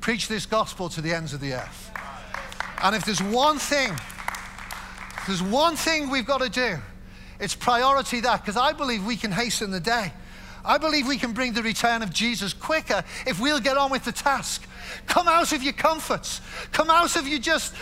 preach 0.00 0.28
this 0.28 0.46
gospel 0.46 0.88
to 0.88 1.00
the 1.00 1.12
ends 1.12 1.34
of 1.34 1.40
the 1.40 1.54
earth. 1.54 1.90
And 2.82 2.96
if 2.96 3.04
there's 3.04 3.22
one 3.22 3.58
thing, 3.58 3.92
there's 5.26 5.42
one 5.42 5.76
thing 5.76 6.10
we've 6.10 6.26
got 6.26 6.40
to 6.40 6.48
do, 6.48 6.78
it's 7.38 7.54
priority 7.54 8.20
that, 8.20 8.40
because 8.40 8.56
I 8.56 8.72
believe 8.72 9.04
we 9.04 9.16
can 9.16 9.30
hasten 9.30 9.70
the 9.70 9.80
day. 9.80 10.12
I 10.64 10.78
believe 10.78 11.06
we 11.06 11.16
can 11.16 11.32
bring 11.32 11.52
the 11.52 11.62
return 11.62 12.02
of 12.02 12.12
Jesus 12.12 12.52
quicker 12.52 13.04
if 13.26 13.40
we'll 13.40 13.60
get 13.60 13.76
on 13.76 13.90
with 13.90 14.04
the 14.04 14.12
task. 14.12 14.66
Come 15.06 15.28
out 15.28 15.52
of 15.52 15.62
your 15.62 15.72
comforts. 15.72 16.40
Come 16.72 16.90
out 16.90 17.16
of 17.16 17.26
your 17.26 17.38
just 17.38 17.74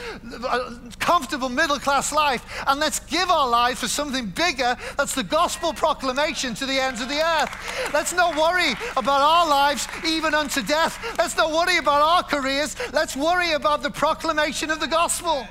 uh, 0.48 0.78
comfortable 0.98 1.48
middle 1.48 1.78
class 1.78 2.12
life 2.12 2.44
and 2.66 2.78
let's 2.80 3.00
give 3.00 3.30
our 3.30 3.48
life 3.48 3.78
for 3.78 3.88
something 3.88 4.26
bigger. 4.26 4.76
That's 4.96 5.14
the 5.14 5.22
gospel 5.22 5.72
proclamation 5.72 6.54
to 6.54 6.66
the 6.66 6.80
ends 6.80 7.00
of 7.00 7.08
the 7.08 7.20
earth. 7.20 7.92
Let's 7.92 8.12
not 8.12 8.36
worry 8.36 8.72
about 8.96 9.20
our 9.20 9.48
lives 9.48 9.88
even 10.04 10.34
unto 10.34 10.62
death. 10.62 10.98
Let's 11.18 11.36
not 11.36 11.52
worry 11.52 11.78
about 11.78 12.02
our 12.02 12.22
careers. 12.22 12.76
Let's 12.92 13.16
worry 13.16 13.52
about 13.52 13.82
the 13.82 13.90
proclamation 13.90 14.70
of 14.70 14.80
the 14.80 14.88
gospel. 14.88 15.46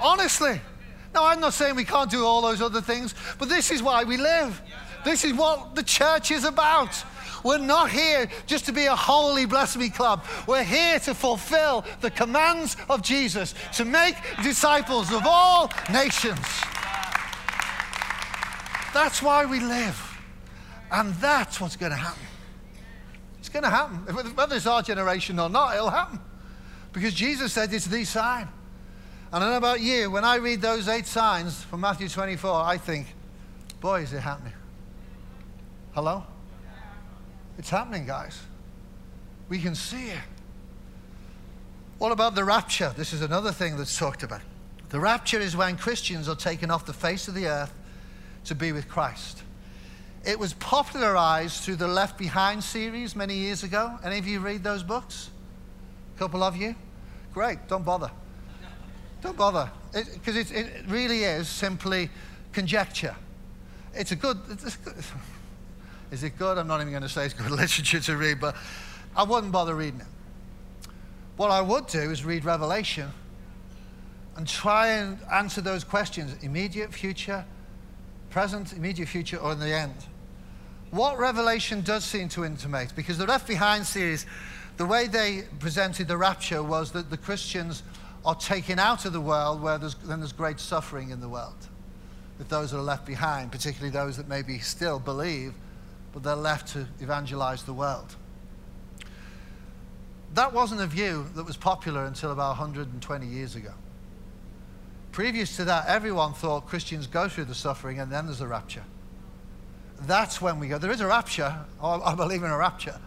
Honestly. 0.00 0.60
Now, 1.14 1.24
I'm 1.24 1.40
not 1.40 1.54
saying 1.54 1.76
we 1.76 1.84
can't 1.86 2.10
do 2.10 2.26
all 2.26 2.42
those 2.42 2.60
other 2.60 2.82
things, 2.82 3.14
but 3.38 3.48
this 3.48 3.70
is 3.70 3.82
why 3.82 4.04
we 4.04 4.18
live. 4.18 4.60
This 5.06 5.24
is 5.24 5.34
what 5.34 5.76
the 5.76 5.84
church 5.84 6.32
is 6.32 6.42
about. 6.42 7.04
We're 7.44 7.58
not 7.58 7.90
here 7.90 8.28
just 8.46 8.66
to 8.66 8.72
be 8.72 8.86
a 8.86 8.96
holy 8.96 9.46
blasphemy 9.46 9.88
club. 9.88 10.24
We're 10.48 10.64
here 10.64 10.98
to 10.98 11.14
fulfill 11.14 11.84
the 12.00 12.10
commands 12.10 12.76
of 12.90 13.02
Jesus, 13.02 13.54
to 13.76 13.84
make 13.84 14.16
disciples 14.42 15.12
of 15.12 15.22
all 15.24 15.70
nations. 15.92 16.44
That's 18.92 19.22
why 19.22 19.46
we 19.46 19.60
live. 19.60 20.18
And 20.90 21.14
that's 21.14 21.60
what's 21.60 21.76
going 21.76 21.92
to 21.92 21.98
happen. 21.98 22.26
It's 23.38 23.48
going 23.48 23.62
to 23.62 23.70
happen. 23.70 23.98
Whether 24.34 24.56
it's 24.56 24.66
our 24.66 24.82
generation 24.82 25.38
or 25.38 25.48
not, 25.48 25.76
it'll 25.76 25.88
happen. 25.88 26.18
Because 26.92 27.14
Jesus 27.14 27.52
said 27.52 27.72
it's 27.72 27.86
the 27.86 28.04
sign. 28.04 28.48
And 29.32 29.36
I 29.36 29.38
don't 29.38 29.50
know 29.50 29.56
about 29.56 29.80
you, 29.80 30.10
when 30.10 30.24
I 30.24 30.34
read 30.36 30.60
those 30.60 30.88
eight 30.88 31.06
signs 31.06 31.62
from 31.62 31.82
Matthew 31.82 32.08
24, 32.08 32.50
I 32.50 32.76
think, 32.76 33.06
boy, 33.80 34.00
is 34.00 34.12
it 34.12 34.18
happening. 34.18 34.55
Hello? 35.96 36.22
It's 37.56 37.70
happening, 37.70 38.04
guys. 38.04 38.38
We 39.48 39.58
can 39.58 39.74
see 39.74 40.08
it. 40.08 40.20
What 41.96 42.12
about 42.12 42.34
the 42.34 42.44
rapture? 42.44 42.92
This 42.94 43.14
is 43.14 43.22
another 43.22 43.50
thing 43.50 43.78
that's 43.78 43.96
talked 43.96 44.22
about. 44.22 44.42
The 44.90 45.00
rapture 45.00 45.40
is 45.40 45.56
when 45.56 45.78
Christians 45.78 46.28
are 46.28 46.36
taken 46.36 46.70
off 46.70 46.84
the 46.84 46.92
face 46.92 47.28
of 47.28 47.34
the 47.34 47.46
earth 47.46 47.72
to 48.44 48.54
be 48.54 48.72
with 48.72 48.88
Christ. 48.88 49.42
It 50.26 50.38
was 50.38 50.52
popularized 50.52 51.64
through 51.64 51.76
the 51.76 51.88
Left 51.88 52.18
Behind 52.18 52.62
series 52.62 53.16
many 53.16 53.34
years 53.34 53.62
ago. 53.62 53.98
Any 54.04 54.18
of 54.18 54.28
you 54.28 54.40
read 54.40 54.62
those 54.62 54.82
books? 54.82 55.30
A 56.14 56.18
couple 56.18 56.42
of 56.42 56.58
you? 56.58 56.74
Great, 57.32 57.68
don't 57.68 57.86
bother. 57.86 58.10
Don't 59.22 59.38
bother. 59.38 59.70
Because 59.94 60.36
it, 60.36 60.52
it, 60.52 60.66
it, 60.66 60.84
really 60.88 61.24
is 61.24 61.48
simply 61.48 62.10
conjecture. 62.52 63.16
It's 63.94 64.12
a 64.12 64.16
good. 64.16 64.38
It's 64.50 64.76
good. 64.76 64.94
Is 66.10 66.22
it 66.22 66.38
good? 66.38 66.58
I'm 66.58 66.66
not 66.66 66.80
even 66.80 66.92
going 66.92 67.02
to 67.02 67.08
say 67.08 67.24
it's 67.24 67.34
good 67.34 67.50
literature 67.50 68.00
to 68.00 68.16
read, 68.16 68.40
but 68.40 68.56
I 69.16 69.22
wouldn't 69.22 69.52
bother 69.52 69.74
reading 69.74 70.00
it. 70.00 70.06
What 71.36 71.50
I 71.50 71.60
would 71.60 71.86
do 71.86 72.10
is 72.10 72.24
read 72.24 72.44
Revelation 72.44 73.10
and 74.36 74.46
try 74.46 74.88
and 74.88 75.18
answer 75.32 75.60
those 75.60 75.84
questions 75.84 76.42
immediate 76.42 76.92
future, 76.92 77.44
present, 78.30 78.72
immediate 78.72 79.08
future, 79.08 79.38
or 79.38 79.52
in 79.52 79.58
the 79.58 79.72
end. 79.72 79.94
What 80.90 81.18
Revelation 81.18 81.80
does 81.80 82.04
seem 82.04 82.28
to 82.30 82.44
intimate, 82.44 82.94
because 82.94 83.18
the 83.18 83.26
Left 83.26 83.46
Behind 83.46 83.84
series, 83.84 84.24
the 84.76 84.86
way 84.86 85.08
they 85.08 85.44
presented 85.58 86.08
the 86.08 86.16
rapture 86.16 86.62
was 86.62 86.92
that 86.92 87.10
the 87.10 87.16
Christians 87.16 87.82
are 88.24 88.34
taken 88.34 88.78
out 88.78 89.04
of 89.04 89.12
the 89.12 89.20
world 89.20 89.60
where 89.62 89.78
there's, 89.78 89.94
then 89.94 90.20
there's 90.20 90.32
great 90.32 90.60
suffering 90.60 91.10
in 91.10 91.20
the 91.20 91.28
world. 91.28 91.68
With 92.38 92.48
those 92.48 92.70
that 92.70 92.78
are 92.78 92.82
left 92.82 93.06
behind, 93.06 93.52
particularly 93.52 93.90
those 93.90 94.16
that 94.16 94.28
maybe 94.28 94.58
still 94.58 94.98
believe, 94.98 95.54
but 96.16 96.22
they're 96.22 96.34
left 96.34 96.68
to 96.68 96.86
evangelize 97.00 97.64
the 97.64 97.74
world. 97.74 98.16
That 100.32 100.54
wasn't 100.54 100.80
a 100.80 100.86
view 100.86 101.26
that 101.34 101.44
was 101.44 101.58
popular 101.58 102.06
until 102.06 102.32
about 102.32 102.56
120 102.56 103.26
years 103.26 103.54
ago. 103.54 103.74
Previous 105.12 105.56
to 105.56 105.64
that, 105.64 105.88
everyone 105.88 106.32
thought 106.32 106.68
Christians 106.68 107.06
go 107.06 107.28
through 107.28 107.44
the 107.44 107.54
suffering 107.54 108.00
and 108.00 108.10
then 108.10 108.24
there's 108.24 108.40
a 108.40 108.46
rapture. 108.46 108.84
That's 110.00 110.40
when 110.40 110.58
we 110.58 110.68
go. 110.68 110.78
There 110.78 110.90
is 110.90 111.02
a 111.02 111.06
rapture. 111.06 111.54
Oh, 111.82 112.00
I 112.00 112.14
believe 112.14 112.42
in 112.42 112.50
a 112.50 112.56
rapture. 112.56 112.98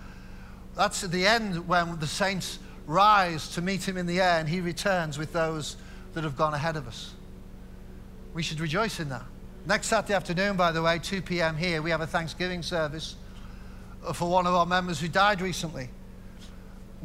That's 0.75 1.03
at 1.03 1.11
the 1.11 1.25
end 1.25 1.67
when 1.67 1.97
the 1.97 2.05
saints 2.05 2.59
rise 2.85 3.49
to 3.55 3.61
meet 3.63 3.87
him 3.87 3.97
in 3.97 4.05
the 4.05 4.21
air 4.21 4.39
and 4.39 4.47
he 4.47 4.61
returns 4.61 5.17
with 5.17 5.33
those 5.33 5.77
that 6.13 6.23
have 6.23 6.37
gone 6.37 6.53
ahead 6.53 6.75
of 6.75 6.87
us. 6.87 7.11
We 8.35 8.43
should 8.43 8.59
rejoice 8.59 8.99
in 8.99 9.09
that. 9.09 9.25
Next 9.65 9.87
Saturday 9.87 10.13
afternoon, 10.13 10.55
by 10.55 10.71
the 10.71 10.81
way, 10.81 10.99
2 10.99 11.21
p.m. 11.21 11.57
here, 11.57 11.81
we 11.81 11.89
have 11.89 12.01
a 12.01 12.07
Thanksgiving 12.07 12.63
service 12.63 13.15
for 14.13 14.29
one 14.29 14.47
of 14.47 14.55
our 14.55 14.65
members 14.65 14.99
who 14.99 15.09
died 15.09 15.41
recently. 15.41 15.89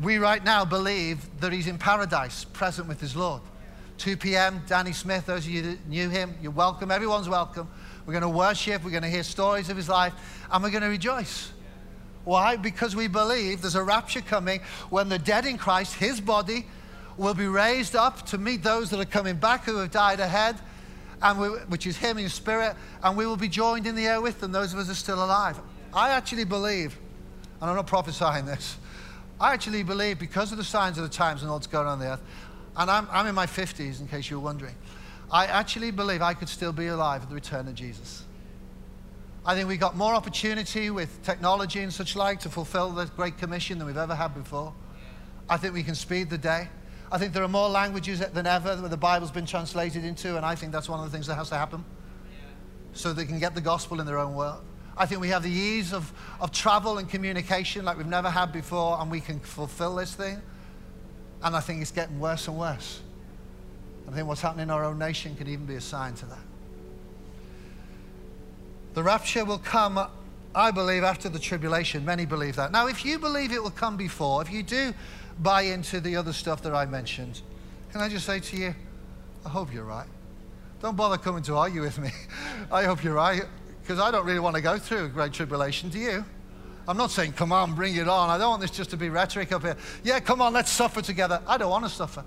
We 0.01 0.19
right 0.19 0.43
now 0.43 0.65
believe 0.65 1.27
that 1.41 1.53
he's 1.53 1.67
in 1.67 1.79
paradise, 1.79 2.45
present 2.45 2.87
with 2.87 3.01
his 3.01 3.17
Lord. 3.17 3.43
2 3.99 4.17
p.m., 4.17 4.63
Danny 4.67 4.93
Smith, 4.93 5.27
those 5.27 5.45
of 5.45 5.51
you 5.51 5.63
that 5.63 5.89
knew 5.89 6.09
him, 6.09 6.35
you're 6.41 6.53
welcome. 6.53 6.91
Everyone's 6.91 7.29
welcome. 7.29 7.69
We're 8.07 8.13
going 8.13 8.23
to 8.23 8.29
worship, 8.29 8.85
we're 8.85 8.91
going 8.91 9.03
to 9.03 9.11
hear 9.11 9.25
stories 9.25 9.69
of 9.69 9.77
his 9.77 9.89
life, 9.89 10.15
and 10.51 10.63
we're 10.63 10.71
going 10.71 10.83
to 10.83 10.89
rejoice. 10.89 11.51
Why? 12.25 12.57
Because 12.57 12.95
we 12.95 13.09
believe 13.09 13.63
there's 13.63 13.75
a 13.75 13.83
rapture 13.83 14.21
coming 14.21 14.61
when 14.91 15.09
the 15.09 15.19
dead 15.19 15.45
in 15.45 15.59
Christ, 15.59 15.95
his 15.95 16.21
body, 16.21 16.67
will 17.17 17.35
be 17.35 17.47
raised 17.47 17.97
up 17.97 18.25
to 18.27 18.39
meet 18.39 18.63
those 18.63 18.91
that 18.91 19.01
are 19.01 19.05
coming 19.05 19.37
back 19.37 19.65
who 19.65 19.77
have 19.79 19.91
died 19.91 20.21
ahead, 20.21 20.57
and 21.25 21.41
we, 21.41 21.49
which 21.49 21.87
is 21.87 21.97
him 21.97 22.19
in 22.19 22.29
spirit, 22.29 22.77
and 23.03 23.17
we 23.17 23.27
will 23.27 23.39
be 23.39 23.49
joined 23.49 23.87
in 23.87 23.95
the 23.95 24.07
air 24.07 24.21
with 24.21 24.41
them, 24.41 24.53
those 24.53 24.75
of 24.75 24.79
us 24.79 24.87
who 24.87 24.93
are 24.93 24.95
still 24.95 25.25
alive. 25.25 25.59
I 25.95 26.11
actually 26.11 26.45
believe, 26.45 26.97
and 27.61 27.71
I'm 27.71 27.75
not 27.75 27.87
prophesying 27.87 28.45
this, 28.45 28.77
I 29.41 29.55
actually 29.55 29.83
believe 29.83 30.19
because 30.19 30.53
of 30.53 30.59
the 30.59 30.65
signs 30.65 30.99
of 30.99 31.03
the 31.03 31.11
times 31.11 31.41
and 31.41 31.51
all 31.51 31.59
that's 31.59 31.67
going 31.67 31.87
on 31.87 31.95
on 31.95 31.99
the 31.99 32.13
earth, 32.13 32.23
and 32.77 32.91
I'm, 32.91 33.09
I'm 33.11 33.27
in 33.27 33.35
my 33.35 33.47
50s 33.47 34.01
in 34.01 34.07
case 34.07 34.31
you 34.31 34.39
were 34.39 34.45
wondering, 34.45 34.75
I 35.33 35.47
actually 35.47 35.91
believe 35.91 36.21
I 36.21 36.35
could 36.35 36.49
still 36.49 36.73
be 36.73 36.89
alive 36.89 37.23
at 37.23 37.31
the 37.31 37.35
return 37.35 37.67
of 37.69 37.75
Jesus. 37.75 38.25
I 39.47 39.55
think 39.55 39.67
we've 39.67 39.81
got 39.81 39.97
more 39.97 40.15
opportunity 40.15 40.91
with 40.91 41.23
technology 41.23 41.81
and 41.81 41.93
such 41.93 42.17
like 42.17 42.41
to 42.41 42.51
fulfill 42.51 42.91
the 42.91 43.07
Great 43.07 43.39
Commission 43.39 43.79
than 43.79 43.87
we've 43.87 43.97
ever 43.97 44.15
had 44.15 44.35
before. 44.35 44.75
I 45.49 45.57
think 45.57 45.73
we 45.73 45.83
can 45.83 45.95
speed 45.95 46.29
the 46.29 46.39
day. 46.39 46.69
I 47.15 47.19
think 47.19 47.33
there 47.33 47.45
are 47.45 47.49
more 47.49 47.69
languages 47.69 48.19
than 48.19 48.45
ever 48.45 48.75
that 48.75 48.89
the 48.89 48.97
Bible's 48.97 49.31
been 49.31 49.47
translated 49.47 50.05
into, 50.05 50.37
and 50.37 50.45
I 50.45 50.57
think 50.57 50.73
that's 50.73 50.89
one 50.89 50.99
of 50.99 51.05
the 51.05 51.13
things 51.13 51.29
that 51.29 51.37
has 51.37 51.49
to 51.51 51.55
happen 51.57 51.85
so 52.93 53.13
they 53.13 53.25
can 53.25 53.39
get 53.39 53.55
the 53.55 53.61
gospel 53.61 54.01
in 54.01 54.07
their 54.07 54.19
own 54.19 54.35
world. 54.35 54.65
I 54.97 55.07
think 55.07 55.21
we 55.21 55.29
have 55.29 55.45
the 55.45 55.51
ease 55.51 55.93
of, 55.93 56.13
of 56.41 56.51
travel 56.51 56.99
and 56.99 57.09
communication 57.09 57.85
like 57.85 57.99
we've 57.99 58.09
never 58.09 58.29
had 58.29 58.51
before, 58.51 59.01
and 59.01 59.13
we 59.13 59.21
can 59.21 59.39
fulfill 59.39 59.95
this 59.95 60.13
thing. 60.13 60.43
And 61.45 61.55
I 61.55 61.61
think 61.61 61.83
it's 61.83 61.93
getting 61.93 62.19
worse 62.19 62.49
and 62.49 62.59
worse. 62.59 63.01
I 64.09 64.11
think 64.11 64.27
what's 64.27 64.41
happening 64.41 64.65
in 64.65 64.71
our 64.71 64.85
own 64.85 64.99
nation 64.99 65.37
can 65.37 65.47
even 65.47 65.67
be 65.67 65.77
a 65.77 65.81
sign 65.81 66.15
to 66.15 66.27
that. 66.27 66.43
The 68.95 69.05
rapture 69.05 69.45
will 69.45 69.59
come, 69.59 70.05
I 70.53 70.73
believe, 70.73 71.05
after 71.05 71.29
the 71.29 71.39
tribulation. 71.39 72.05
Many 72.05 72.27
believe 72.27 72.57
that. 72.57 72.73
Now, 72.73 72.89
if 72.89 73.05
you 73.05 73.21
believe 73.21 73.53
it 73.53 73.63
will 73.63 73.71
come 73.71 73.97
before, 73.97 74.43
if 74.43 74.51
you 74.51 74.65
do 74.65 74.93
buy 75.41 75.63
into 75.63 76.01
the 76.01 76.17
other 76.17 76.33
stuff 76.33 76.63
that 76.63 76.75
I 76.75 76.87
mentioned, 76.87 77.41
can 77.93 78.01
I 78.01 78.09
just 78.09 78.27
say 78.27 78.41
to 78.41 78.57
you, 78.57 78.75
I 79.45 79.49
hope 79.49 79.73
you're 79.73 79.85
right. 79.85 80.07
Don't 80.81 80.97
bother 80.97 81.17
coming 81.17 81.43
to 81.45 81.57
argue 81.57 81.83
with 81.83 81.99
me. 81.99 82.11
I 82.73 82.85
hope 82.85 83.05
you're 83.05 83.15
right, 83.15 83.45
because 83.83 83.99
I 83.99 84.11
don't 84.11 84.27
really 84.27 84.41
want 84.41 84.57
to 84.57 84.63
go 84.63 84.79
through 84.79 85.07
a 85.07 85.09
great 85.09 85.33
tribulation, 85.33 85.91
do 85.91 85.99
you? 85.99 86.25
I'm 86.87 86.97
not 86.97 87.11
saying, 87.11 87.33
come 87.33 87.53
on, 87.53 87.75
bring 87.75 87.97
it 87.97 88.09
on. 88.09 88.29
I 88.29 88.37
don't 88.37 88.51
want 88.51 88.61
this 88.61 88.71
just 88.71 88.91
to 88.91 88.97
be 88.97 89.09
rhetoric 89.09 89.53
up 89.53 89.63
here. 89.63 89.77
Yeah, 90.03 90.21
come 90.21 90.43
on, 90.43 90.53
let's 90.53 90.71
suffer 90.71 91.01
together. 91.01 91.41
I 91.47 91.57
don't 91.57 91.71
want 91.71 91.85
to 91.85 91.91
suffer. 91.91 92.25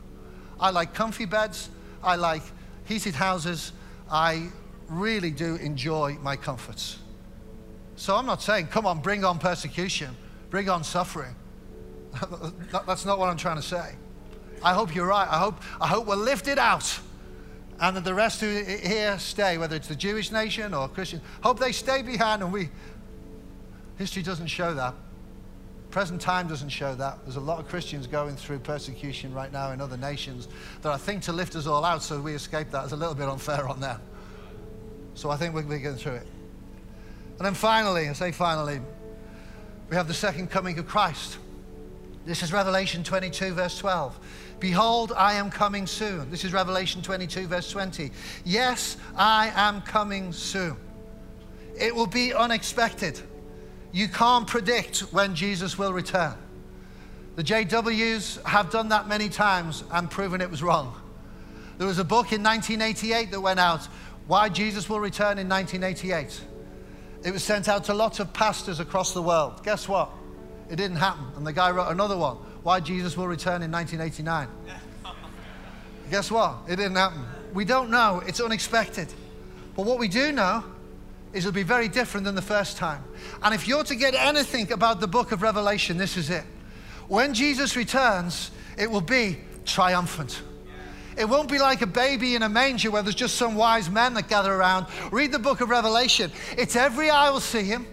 I 0.59 0.71
like 0.71 0.93
comfy 0.93 1.25
beds. 1.25 1.69
I 2.03 2.15
like 2.15 2.41
heated 2.85 3.13
houses. 3.13 3.71
I 4.09 4.47
really 4.89 5.31
do 5.31 5.55
enjoy 5.57 6.17
my 6.21 6.35
comforts. 6.35 6.97
So 7.97 8.15
I'm 8.15 8.25
not 8.25 8.41
saying, 8.41 8.67
come 8.67 8.85
on, 8.85 9.01
bring 9.01 9.23
on 9.23 9.39
persecution, 9.39 10.15
bring 10.49 10.69
on 10.69 10.83
suffering. 10.83 11.35
That's 12.87 13.05
not 13.05 13.19
what 13.19 13.29
I'm 13.29 13.37
trying 13.37 13.57
to 13.57 13.61
say. 13.61 13.95
I 14.63 14.73
hope 14.73 14.95
you're 14.95 15.07
right. 15.07 15.27
I 15.29 15.37
hope, 15.37 15.61
I 15.79 15.87
hope 15.87 16.07
we're 16.07 16.15
lifted 16.15 16.57
out 16.57 16.99
and 17.79 17.95
that 17.95 18.03
the 18.03 18.13
rest 18.13 18.41
who 18.41 18.63
here 18.63 19.17
stay, 19.19 19.57
whether 19.57 19.75
it's 19.75 19.87
the 19.87 19.95
Jewish 19.95 20.31
nation 20.31 20.73
or 20.73 20.87
Christian, 20.87 21.21
hope 21.41 21.59
they 21.59 21.71
stay 21.71 22.01
behind 22.01 22.41
and 22.41 22.51
we. 22.51 22.69
History 23.97 24.23
doesn't 24.23 24.47
show 24.47 24.73
that. 24.73 24.93
Present 25.91 26.19
time 26.19 26.47
doesn't 26.47 26.69
show 26.69 26.95
that. 26.95 27.19
There's 27.23 27.37
a 27.37 27.41
lot 27.41 27.59
of 27.59 27.67
Christians 27.67 28.07
going 28.07 28.35
through 28.35 28.59
persecution 28.59 29.33
right 29.33 29.51
now 29.51 29.71
in 29.71 29.81
other 29.81 29.97
nations 29.97 30.47
that 30.81 30.91
I 30.91 30.97
think 30.97 31.23
to 31.23 31.33
lift 31.33 31.55
us 31.55 31.65
all 31.65 31.85
out 31.85 32.03
so 32.03 32.19
we 32.19 32.33
escape 32.33 32.71
that 32.71 32.85
is 32.85 32.91
a 32.91 32.95
little 32.95 33.15
bit 33.15 33.27
unfair 33.27 33.67
on 33.67 33.79
them. 33.79 34.01
So 35.13 35.29
I 35.29 35.37
think 35.37 35.53
we'll 35.53 35.63
be 35.63 35.79
getting 35.79 35.97
through 35.97 36.15
it. 36.15 36.27
And 37.37 37.45
then 37.45 37.53
finally, 37.53 38.09
I 38.09 38.13
say 38.13 38.31
finally, 38.31 38.81
we 39.89 39.95
have 39.95 40.07
the 40.07 40.13
second 40.13 40.49
coming 40.49 40.77
of 40.79 40.87
Christ. 40.87 41.37
This 42.27 42.43
is 42.43 42.51
Revelation 42.51 43.05
22, 43.05 43.53
verse 43.53 43.77
12. 43.77 44.19
Behold, 44.59 45.13
I 45.15 45.35
am 45.35 45.49
coming 45.49 45.87
soon. 45.87 46.29
This 46.29 46.43
is 46.43 46.51
Revelation 46.51 47.01
22, 47.01 47.47
verse 47.47 47.71
20. 47.71 48.11
Yes, 48.43 48.97
I 49.15 49.49
am 49.55 49.81
coming 49.81 50.33
soon. 50.33 50.75
It 51.79 51.95
will 51.95 52.05
be 52.05 52.33
unexpected. 52.33 53.17
You 53.93 54.09
can't 54.09 54.45
predict 54.45 54.99
when 55.13 55.35
Jesus 55.35 55.77
will 55.77 55.93
return. 55.93 56.33
The 57.37 57.45
JWs 57.45 58.43
have 58.43 58.71
done 58.71 58.89
that 58.89 59.07
many 59.07 59.29
times 59.29 59.85
and 59.89 60.11
proven 60.11 60.41
it 60.41 60.51
was 60.51 60.61
wrong. 60.61 60.99
There 61.77 61.87
was 61.87 61.97
a 61.97 62.03
book 62.03 62.33
in 62.33 62.43
1988 62.43 63.31
that 63.31 63.39
went 63.39 63.61
out 63.61 63.87
why 64.27 64.49
Jesus 64.49 64.89
will 64.89 64.99
return 64.99 65.37
in 65.37 65.47
1988. 65.47 66.41
It 67.23 67.31
was 67.31 67.41
sent 67.41 67.69
out 67.69 67.85
to 67.85 67.93
lots 67.93 68.19
of 68.19 68.33
pastors 68.33 68.81
across 68.81 69.13
the 69.13 69.21
world. 69.21 69.63
Guess 69.63 69.87
what? 69.87 70.11
It 70.69 70.75
didn't 70.75 70.97
happen. 70.97 71.25
And 71.35 71.45
the 71.45 71.53
guy 71.53 71.71
wrote 71.71 71.89
another 71.89 72.17
one 72.17 72.37
Why 72.63 72.79
Jesus 72.79 73.15
will 73.15 73.27
return 73.27 73.61
in 73.61 73.71
1989. 73.71 74.47
Guess 76.11 76.31
what? 76.31 76.57
It 76.67 76.77
didn't 76.77 76.95
happen. 76.95 77.25
We 77.53 77.65
don't 77.65 77.89
know. 77.89 78.21
It's 78.25 78.39
unexpected. 78.39 79.13
But 79.75 79.85
what 79.85 79.99
we 79.99 80.07
do 80.07 80.31
know 80.31 80.63
is 81.33 81.45
it'll 81.45 81.53
be 81.53 81.63
very 81.63 81.87
different 81.87 82.25
than 82.25 82.35
the 82.35 82.41
first 82.41 82.77
time. 82.77 83.03
And 83.43 83.53
if 83.53 83.67
you're 83.67 83.83
to 83.83 83.95
get 83.95 84.15
anything 84.15 84.71
about 84.71 84.99
the 84.99 85.07
book 85.07 85.31
of 85.31 85.41
Revelation, 85.41 85.97
this 85.97 86.17
is 86.17 86.29
it. 86.29 86.43
When 87.07 87.33
Jesus 87.33 87.75
returns, 87.75 88.51
it 88.77 88.89
will 88.89 89.01
be 89.01 89.37
triumphant. 89.65 90.41
It 91.17 91.27
won't 91.27 91.49
be 91.49 91.57
like 91.57 91.81
a 91.81 91.87
baby 91.87 92.35
in 92.35 92.43
a 92.43 92.49
manger 92.49 92.91
where 92.91 93.01
there's 93.01 93.15
just 93.15 93.35
some 93.35 93.55
wise 93.55 93.89
men 93.89 94.13
that 94.13 94.29
gather 94.29 94.53
around. 94.53 94.85
Read 95.11 95.31
the 95.31 95.39
book 95.39 95.61
of 95.61 95.69
Revelation. 95.69 96.31
It's 96.57 96.75
every 96.75 97.09
eye 97.09 97.31
will 97.31 97.39
see 97.39 97.63
him. 97.63 97.87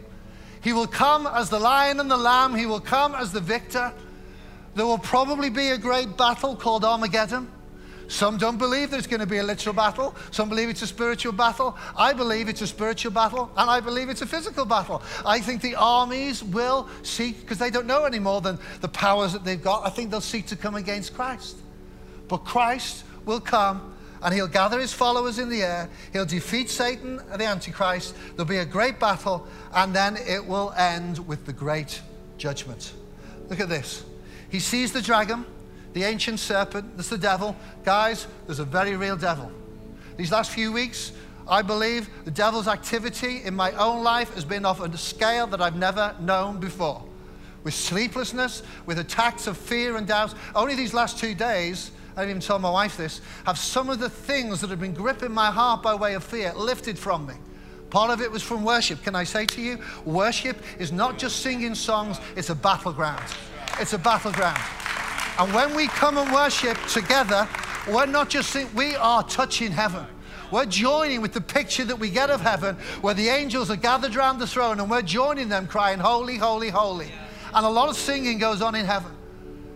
He 0.65 0.73
will 0.73 0.87
come 0.87 1.27
as 1.27 1.51
the 1.51 1.61
lion 1.61 2.01
and 2.01 2.11
the 2.11 2.17
lamb, 2.17 2.55
he 2.55 2.65
will 2.65 2.81
come 2.81 3.15
as 3.15 3.31
the 3.31 3.41
victor. 3.41 3.93
There 4.75 4.87
will 4.87 4.99
probably 4.99 5.51
be 5.51 5.69
a 5.69 5.79
great 5.79 6.17
battle 6.17 6.57
called 6.57 6.87
Armageddon. 6.87 7.51
Some 8.09 8.39
don't 8.39 8.57
believe 8.57 8.91
there's 8.91 9.07
going 9.07 9.21
to 9.21 9.27
be 9.27 9.39
a 9.39 9.43
literal 9.43 9.75
battle. 9.75 10.15
Some 10.31 10.49
believe 10.49 10.71
it's 10.71 10.83
a 10.83 10.87
spiritual 10.87 11.33
battle. 11.33 11.77
I 11.97 12.15
believe 12.15 12.49
it's 12.49 12.63
a 12.63 12.67
spiritual 12.67 13.13
battle, 13.13 13.51
and 13.59 13.71
I 13.71 13.81
believe 13.81 14.09
it's 14.09 14.23
a 14.23 14.27
physical 14.27 14.65
battle. 14.65 15.03
I 15.25 15.39
think 15.39 15.61
the 15.61 15.75
armies 15.75 16.43
will 16.43 16.89
seek, 17.03 17.43
because 17.43 17.59
they 17.59 17.71
don't 17.71 17.87
know 17.87 18.05
any 18.05 18.19
more 18.19 18.41
than 18.41 18.59
the 18.81 18.89
powers 18.89 19.35
that 19.35 19.45
they've 19.45 19.63
got, 19.63 19.87
I 19.87 19.91
think 19.91 20.11
they'll 20.11 20.21
seek 20.21 20.47
to 20.47 20.57
come 20.57 20.77
against 20.77 21.15
Christ. 21.15 21.59
But 22.29 22.39
Christ 22.39 23.05
will 23.27 23.41
come 23.41 23.94
and 24.25 24.35
he'll 24.35 24.49
gather 24.49 24.81
his 24.81 24.93
followers 24.93 25.39
in 25.39 25.49
the 25.49 25.63
air. 25.63 25.89
He'll 26.13 26.27
defeat 26.27 26.71
Satan 26.71 27.21
and 27.31 27.41
the 27.41 27.47
Antichrist. 27.47 28.17
There'll 28.31 28.45
be 28.45 28.59
a 28.59 28.65
great 28.65 28.99
battle, 28.99 29.47
and 29.75 29.95
then 29.95 30.17
it 30.17 30.45
will 30.45 30.73
end 30.73 31.25
with 31.29 31.47
the 31.47 31.53
great 31.53 32.01
judgment. 32.39 32.95
Look 33.49 33.61
at 33.61 33.69
this. 33.69 34.05
He 34.49 34.59
sees 34.59 34.93
the 34.93 35.03
dragon 35.03 35.45
the 35.95 36.03
ancient 36.03 36.41
serpent, 36.41 36.97
that's 36.97 37.09
the 37.09 37.17
devil. 37.17 37.57
Guys, 37.85 38.27
there's 38.47 38.59
a 38.59 38.65
very 38.65 38.97
real 38.97 39.17
devil. 39.17 39.51
These 40.17 40.33
last 40.33 40.51
few 40.51 40.73
weeks, 40.73 41.13
I 41.49 41.63
believe 41.63 42.11
the 42.25 42.31
devil's 42.31 42.69
activity 42.69 43.43
in 43.45 43.55
my 43.55 43.71
own 43.73 44.03
life 44.03 44.35
has 44.35 44.45
been 44.45 44.67
of 44.67 44.81
a 44.81 44.97
scale 44.99 45.47
that 45.49 45.63
I've 45.63 45.77
never 45.77 46.15
known 46.21 46.59
before. 46.59 47.03
With 47.63 47.75
sleeplessness, 47.75 48.63
with 48.87 48.99
attacks 48.99 49.47
of 49.47 49.57
fear 49.57 49.97
and 49.97 50.07
doubt. 50.07 50.35
Only 50.55 50.75
these 50.75 50.93
last 50.93 51.19
two 51.19 51.35
days, 51.35 51.93
I 52.17 52.21
didn't 52.21 52.31
even 52.31 52.43
tell 52.43 52.59
my 52.59 52.71
wife 52.71 52.97
this, 52.97 53.21
have 53.45 53.59
some 53.59 53.91
of 53.91 53.99
the 53.99 54.09
things 54.09 54.61
that 54.61 54.71
have 54.71 54.81
been 54.81 54.95
gripping 54.95 55.33
my 55.33 55.51
heart 55.51 55.83
by 55.83 55.95
way 55.95 56.15
of 56.15 56.23
fear 56.23 56.53
lifted 56.55 56.99
from 56.99 57.27
me. 57.27 57.35
Part 57.91 58.11
of 58.11 58.21
it 58.21 58.31
was 58.31 58.43
from 58.43 58.65
worship. 58.65 59.03
Can 59.03 59.15
I 59.15 59.25
say 59.25 59.47
to 59.47 59.61
you, 59.61 59.79
worship 60.05 60.57
is 60.79 60.93
not 60.93 61.19
just 61.19 61.41
singing 61.41 61.75
songs, 61.75 62.19
it's 62.37 62.51
a 62.51 62.55
battleground. 62.55 63.23
It's 63.81 63.93
a 63.93 63.99
battleground. 63.99 64.61
And 65.39 65.53
when 65.53 65.75
we 65.75 65.89
come 65.89 66.19
and 66.19 66.33
worship 66.33 66.79
together, 66.87 67.49
we're 67.89 68.07
not 68.07 68.31
just 68.31 68.51
saying, 68.51 68.69
we 68.75 68.95
are 68.97 69.23
touching 69.25 69.73
heaven. 69.73 70.07
We're 70.51 70.67
joining 70.67 71.21
with 71.21 71.33
the 71.33 71.41
picture 71.41 71.85
that 71.85 71.99
we 71.99 72.11
get 72.11 72.31
of 72.31 72.41
heaven 72.41 72.77
where 73.01 73.15
the 73.15 73.29
angels 73.29 73.71
are 73.71 73.77
gathered 73.77 74.15
around 74.15 74.39
the 74.39 74.47
throne 74.47 74.79
and 74.79 74.89
we're 74.89 75.03
joining 75.03 75.49
them 75.49 75.67
crying, 75.67 75.99
Holy, 75.99 76.37
holy, 76.37 76.69
holy. 76.69 77.11
And 77.53 77.67
a 77.67 77.69
lot 77.69 77.89
of 77.89 77.97
singing 77.97 78.39
goes 78.39 78.63
on 78.63 78.75
in 78.75 78.87
heaven. 78.87 79.14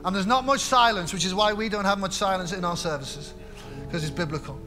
And 0.09 0.17
there's 0.17 0.27
not 0.27 0.47
much 0.47 0.61
silence, 0.61 1.13
which 1.13 1.27
is 1.27 1.35
why 1.35 1.53
we 1.53 1.69
don't 1.69 1.85
have 1.85 1.99
much 1.99 2.15
silence 2.15 2.55
in 2.55 2.65
our 2.65 2.79
services, 2.79 3.35
because 3.85 4.03
it's 4.03 4.11
biblical. 4.11 4.59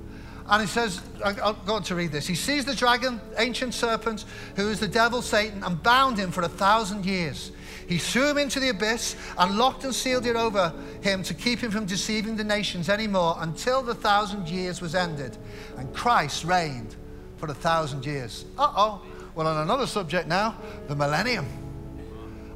And 0.47 0.61
he 0.61 0.67
says, 0.67 1.01
I'll 1.25 1.53
go 1.53 1.73
on 1.73 1.83
to 1.85 1.95
read 1.95 2.11
this. 2.11 2.27
He 2.27 2.35
sees 2.35 2.63
the 2.63 2.75
dragon, 2.75 3.19
ancient 3.39 3.73
serpent, 3.73 4.25
who 4.55 4.69
is 4.69 4.79
the 4.79 4.87
devil, 4.87 5.23
Satan, 5.23 5.63
and 5.63 5.81
bound 5.81 6.19
him 6.19 6.29
for 6.29 6.43
a 6.43 6.47
thousand 6.47 7.07
years. 7.07 7.53
He 7.87 7.97
threw 7.97 8.29
him 8.29 8.37
into 8.37 8.59
the 8.59 8.69
abyss 8.69 9.15
and 9.35 9.57
locked 9.57 9.83
and 9.83 9.95
sealed 9.95 10.27
it 10.27 10.35
over 10.35 10.71
him 11.01 11.23
to 11.23 11.33
keep 11.33 11.57
him 11.57 11.71
from 11.71 11.87
deceiving 11.87 12.35
the 12.35 12.43
nations 12.43 12.87
anymore 12.87 13.35
until 13.39 13.81
the 13.81 13.95
thousand 13.95 14.47
years 14.47 14.79
was 14.79 14.93
ended. 14.93 15.35
And 15.75 15.91
Christ 15.91 16.43
reigned 16.43 16.95
for 17.37 17.49
a 17.49 17.55
thousand 17.55 18.05
years. 18.05 18.45
Uh 18.59 18.71
oh. 18.77 19.01
Well, 19.33 19.47
on 19.47 19.63
another 19.63 19.87
subject 19.87 20.27
now, 20.27 20.55
the 20.87 20.95
millennium. 20.95 21.47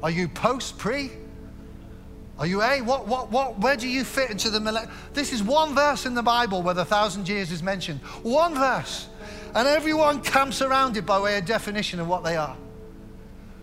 Are 0.04 0.10
you 0.10 0.28
post, 0.28 0.78
pre? 0.78 1.10
Are 2.38 2.46
you 2.46 2.62
A? 2.62 2.82
What, 2.82 3.06
what, 3.06 3.30
what, 3.30 3.58
where 3.58 3.76
do 3.76 3.88
you 3.88 4.04
fit 4.04 4.30
into 4.30 4.50
the 4.50 4.60
millennium? 4.60 4.92
This 5.14 5.32
is 5.32 5.42
one 5.42 5.74
verse 5.74 6.04
in 6.04 6.14
the 6.14 6.22
Bible 6.22 6.62
where 6.62 6.74
the 6.74 6.84
thousand 6.84 7.28
years 7.28 7.50
is 7.50 7.62
mentioned. 7.62 8.00
One 8.22 8.54
verse. 8.54 9.08
And 9.54 9.66
everyone 9.66 10.20
camps 10.20 10.60
around 10.60 10.96
it 10.96 11.06
by 11.06 11.18
way 11.18 11.38
of 11.38 11.46
definition 11.46 11.98
of 11.98 12.08
what 12.08 12.24
they 12.24 12.36
are. 12.36 12.56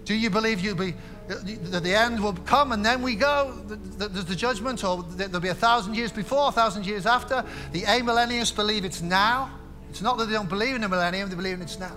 Do 0.06 0.16
you 0.16 0.30
believe 0.30 0.60
you'll 0.60 0.76
be 0.76 0.96
that 1.28 1.84
the 1.84 1.96
end 1.96 2.22
will 2.22 2.34
come 2.34 2.72
and 2.74 2.86
then 2.86 3.02
we 3.02 3.16
go. 3.16 3.58
There's 3.66 4.26
the 4.26 4.36
judgment, 4.36 4.84
or 4.84 5.04
there'll 5.04 5.40
be 5.40 5.50
a 5.50 5.54
thousand 5.54 5.96
years 5.96 6.12
before, 6.12 6.50
a 6.50 6.52
thousand 6.52 6.86
years 6.86 7.06
after. 7.06 7.46
The 7.72 7.84
amillennialists 7.84 8.56
believe 8.56 8.84
it's 8.84 9.02
now. 9.02 9.52
It's 9.90 10.02
not 10.02 10.18
that 10.18 10.26
they 10.26 10.34
don't 10.34 10.50
believe 10.50 10.76
in 10.76 10.82
the 10.82 10.90
millennium, 10.90 11.30
they 11.30 11.36
believe 11.36 11.56
in 11.56 11.62
it's 11.62 11.80
now. 11.80 11.96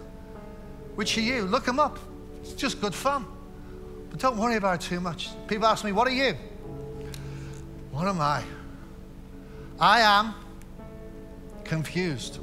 Which 0.95 1.17
are 1.19 1.23
you? 1.23 1.43
Look 1.43 1.65
them 1.65 1.81
up. 1.81 1.99
It's 2.43 2.53
just 2.53 2.81
good 2.81 2.95
fun. 2.95 3.27
But 4.11 4.21
don't 4.21 4.37
worry 4.37 4.57
about 4.57 4.83
it 4.83 4.89
too 4.89 5.01
much. 5.01 5.31
People 5.49 5.67
ask 5.67 5.85
me, 5.85 5.93
What 5.93 6.07
are 6.07 6.12
you? 6.12 6.37
What 7.97 8.09
am 8.09 8.21
I? 8.21 8.43
I 9.81 10.01
am 10.01 10.35
confused. 11.65 12.39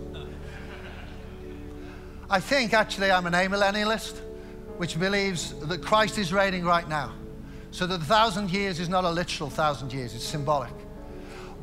I 2.28 2.40
think 2.40 2.74
actually 2.74 3.12
I'm 3.12 3.28
an 3.28 3.34
amillennialist 3.34 4.20
which 4.78 5.00
believes 5.00 5.54
that 5.68 5.84
Christ 5.84 6.18
is 6.18 6.34
reigning 6.34 6.66
right 6.66 6.90
now. 6.90 7.14
So 7.70 7.86
that 7.86 8.00
the 8.00 8.06
thousand 8.06 8.50
years 8.50 8.80
is 8.80 8.90
not 8.90 9.04
a 9.04 9.12
literal 9.12 9.52
thousand 9.52 9.94
years, 9.94 10.16
it's 10.16 10.26
symbolic. 10.26 10.74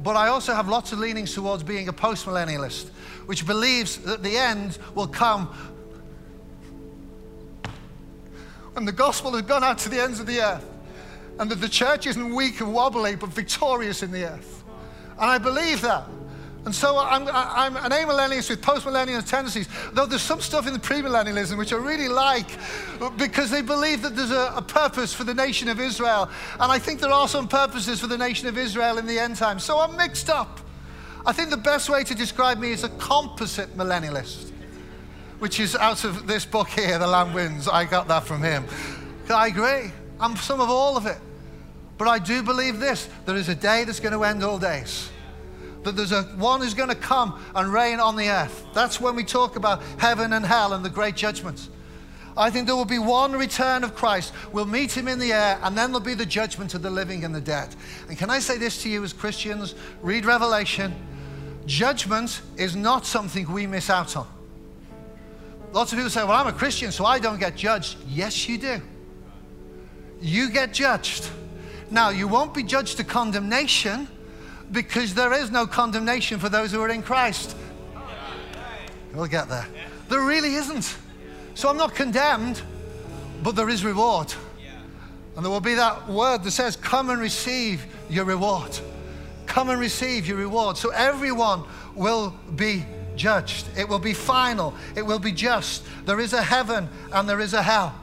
But 0.05 0.15
I 0.15 0.29
also 0.29 0.55
have 0.55 0.69
lots 0.69 0.93
of 0.93 1.01
leanings 1.01 1.35
towards 1.35 1.65
being 1.65 1.89
a 1.89 1.93
postmillennialist, 1.93 2.91
which 3.27 3.45
believes 3.45 3.97
that 3.99 4.23
the 4.23 4.37
end 4.37 4.79
will 4.95 5.09
come 5.09 5.49
when 8.75 8.85
the 8.85 8.93
gospel 8.93 9.33
has 9.33 9.43
gone 9.43 9.65
out 9.65 9.79
to 9.79 9.89
the 9.89 10.01
ends 10.01 10.21
of 10.21 10.27
the 10.27 10.43
earth 10.43 10.70
and 11.41 11.51
that 11.51 11.57
the 11.57 11.69
church 11.69 12.07
isn't 12.07 12.35
weak 12.35 12.61
and 12.61 12.73
wobbly 12.73 13.17
but 13.17 13.31
victorious 13.31 14.03
in 14.03 14.13
the 14.13 14.25
earth. 14.25 14.63
And 15.19 15.31
I 15.31 15.39
believe 15.39 15.81
that. 15.81 16.05
And 16.67 16.75
so 16.75 16.99
I'm, 16.99 17.27
I'm 17.29 17.77
an 17.77 17.91
amillennialist 17.91 18.51
with 18.51 18.61
postmillennial 18.61 19.27
tendencies, 19.27 19.67
though 19.95 20.05
there's 20.05 20.21
some 20.21 20.43
stuff 20.43 20.67
in 20.67 20.75
the 20.75 20.79
premillennialism 20.79 21.57
which 21.57 21.73
I 21.73 21.77
really 21.77 22.09
like 22.09 22.47
because 23.17 23.51
they 23.51 23.63
believe 23.63 24.03
that 24.03 24.15
there's 24.15 24.31
a, 24.31 24.53
a, 24.55 24.61
purpose 24.61 25.15
for 25.15 25.25
the 25.25 25.33
nation 25.33 25.71
of 25.71 25.81
Israel. 25.81 26.29
And 26.61 26.71
I 26.71 26.79
think 26.79 27.01
there 27.01 27.11
are 27.11 27.27
some 27.27 27.49
purposes 27.49 27.99
for 27.99 28.07
the 28.07 28.19
nation 28.19 28.47
of 28.47 28.59
Israel 28.59 28.99
in 28.99 29.07
the 29.07 29.19
end 29.19 29.37
time. 29.37 29.59
So 29.59 29.79
I'm 29.79 29.97
mixed 29.97 30.29
up. 30.29 30.61
I 31.25 31.33
think 31.33 31.49
the 31.49 31.57
best 31.57 31.89
way 31.89 32.05
to 32.05 32.15
describe 32.15 32.59
me 32.59 32.73
is 32.73 32.85
a 32.85 32.91
composite 32.91 33.75
millennialist, 33.79 34.51
which 35.39 35.59
is 35.59 35.75
out 35.75 36.05
of 36.05 36.27
this 36.27 36.45
book 36.45 36.69
here, 36.69 36.99
The 36.99 37.07
Lamb 37.07 37.33
Wins. 37.33 37.67
I 37.67 37.87
got 37.87 38.09
that 38.09 38.25
from 38.25 38.43
him. 38.43 38.67
I 39.31 39.47
agree. 39.47 39.91
I'm 40.21 40.37
some 40.37 40.61
of 40.61 40.69
all 40.69 40.99
of 40.99 41.07
it. 41.07 41.17
But 42.01 42.09
I 42.09 42.19
do 42.19 42.43
believe 42.43 42.81
this 42.81 43.11
there 43.27 43.37
is 43.37 43.51
a 43.51 43.55
day 43.55 43.85
that's 43.85 44.01
going 44.01 44.15
to 44.15 44.25
end 44.25 44.43
all 44.43 44.59
days 44.59 45.11
that 45.83 45.97
there's 45.97 46.13
a 46.13 46.23
one 46.23 46.63
who's 46.63 46.73
going 46.73 46.89
to 46.89 46.95
come 46.95 47.39
and 47.55 47.71
reign 47.71 48.01
on 48.01 48.17
the 48.17 48.31
earth. 48.31 48.67
That's 48.73 49.03
when 49.03 49.15
we 49.17 49.23
talk 49.23 49.57
about 49.57 49.83
heaven 49.99 50.33
and 50.33 50.47
hell 50.47 50.73
and 50.73 50.83
the 50.83 50.89
great 50.89 51.15
judgments. 51.15 51.69
I 52.39 52.49
think 52.49 52.67
there 52.67 52.75
will 52.75 52.87
be 52.87 52.99
one 52.99 53.33
return 53.33 53.85
of 53.85 53.95
Christ. 53.95 54.33
We'll 54.51 54.65
meet 54.65 54.97
him 54.97 55.09
in 55.09 55.19
the 55.19 55.35
air, 55.35 55.59
and 55.63 55.77
then 55.77 55.93
there'll 55.93 56.01
be 56.01 56.15
the 56.15 56.25
judgment 56.25 56.73
of 56.73 56.81
the 56.81 56.89
living 56.89 57.23
and 57.23 57.35
the 57.35 57.41
dead. 57.41 57.77
And 58.09 58.17
can 58.17 58.31
I 58.31 58.39
say 58.39 58.57
this 58.57 58.83
to 58.85 58.89
you 58.89 59.05
as 59.05 59.13
Christians? 59.13 59.75
Read 60.01 60.25
Revelation. 60.25 60.95
Judgment 61.67 62.41
is 62.57 62.75
not 62.75 63.05
something 63.05 63.53
we 63.53 63.67
miss 63.67 63.91
out 63.91 64.17
on. 64.17 64.27
Lots 65.73 65.93
of 65.93 65.99
people 65.99 66.11
say, 66.11 66.23
Well, 66.23 66.33
I'm 66.33 66.47
a 66.47 66.53
Christian, 66.53 66.93
so 66.93 67.05
I 67.05 67.19
don't 67.19 67.39
get 67.39 67.57
judged. 67.57 67.99
Yes, 68.09 68.49
you 68.49 68.57
do. 68.57 68.81
You 70.23 70.49
get 70.49 70.73
judged. 70.73 71.29
Now, 71.91 72.11
you 72.11 72.29
won't 72.29 72.55
be 72.55 72.63
judged 72.63 72.99
to 72.99 73.05
condemnation 73.05 74.07
because 74.71 75.15
there 75.15 75.33
is 75.33 75.51
no 75.51 75.67
condemnation 75.67 76.39
for 76.39 76.49
those 76.49 76.71
who 76.71 76.81
are 76.81 76.89
in 76.89 77.03
Christ. 77.03 77.57
We'll 79.13 79.27
get 79.27 79.49
there. 79.49 79.67
There 80.09 80.21
really 80.21 80.55
isn't. 80.55 80.97
So 81.55 81.69
I'm 81.69 81.77
not 81.77 81.95
condemned, 81.95 82.63
but 83.43 83.57
there 83.57 83.69
is 83.69 83.85
reward. 83.85 84.33
And 85.37 85.45
there 85.45 85.51
will 85.51 85.61
be 85.61 85.75
that 85.75 86.09
word 86.09 86.45
that 86.45 86.51
says, 86.51 86.77
Come 86.77 87.11
and 87.11 87.21
receive 87.21 87.85
your 88.09 88.25
reward. 88.25 88.79
Come 89.47 89.71
and 89.71 89.81
receive 89.81 90.27
your 90.27 90.37
reward. 90.37 90.77
So 90.77 90.91
everyone 90.91 91.65
will 91.95 92.35
be 92.55 92.85
judged. 93.17 93.67
It 93.77 93.89
will 93.89 93.99
be 93.99 94.13
final. 94.13 94.75
It 94.97 95.03
will 95.03 95.19
be 95.19 95.33
just. 95.33 95.85
There 96.07 96.21
is 96.21 96.33
a 96.33 96.43
heaven 96.43 96.89
and 97.13 97.29
there 97.29 97.41
is 97.41 97.55
a 97.55 97.63
hell. 97.63 97.95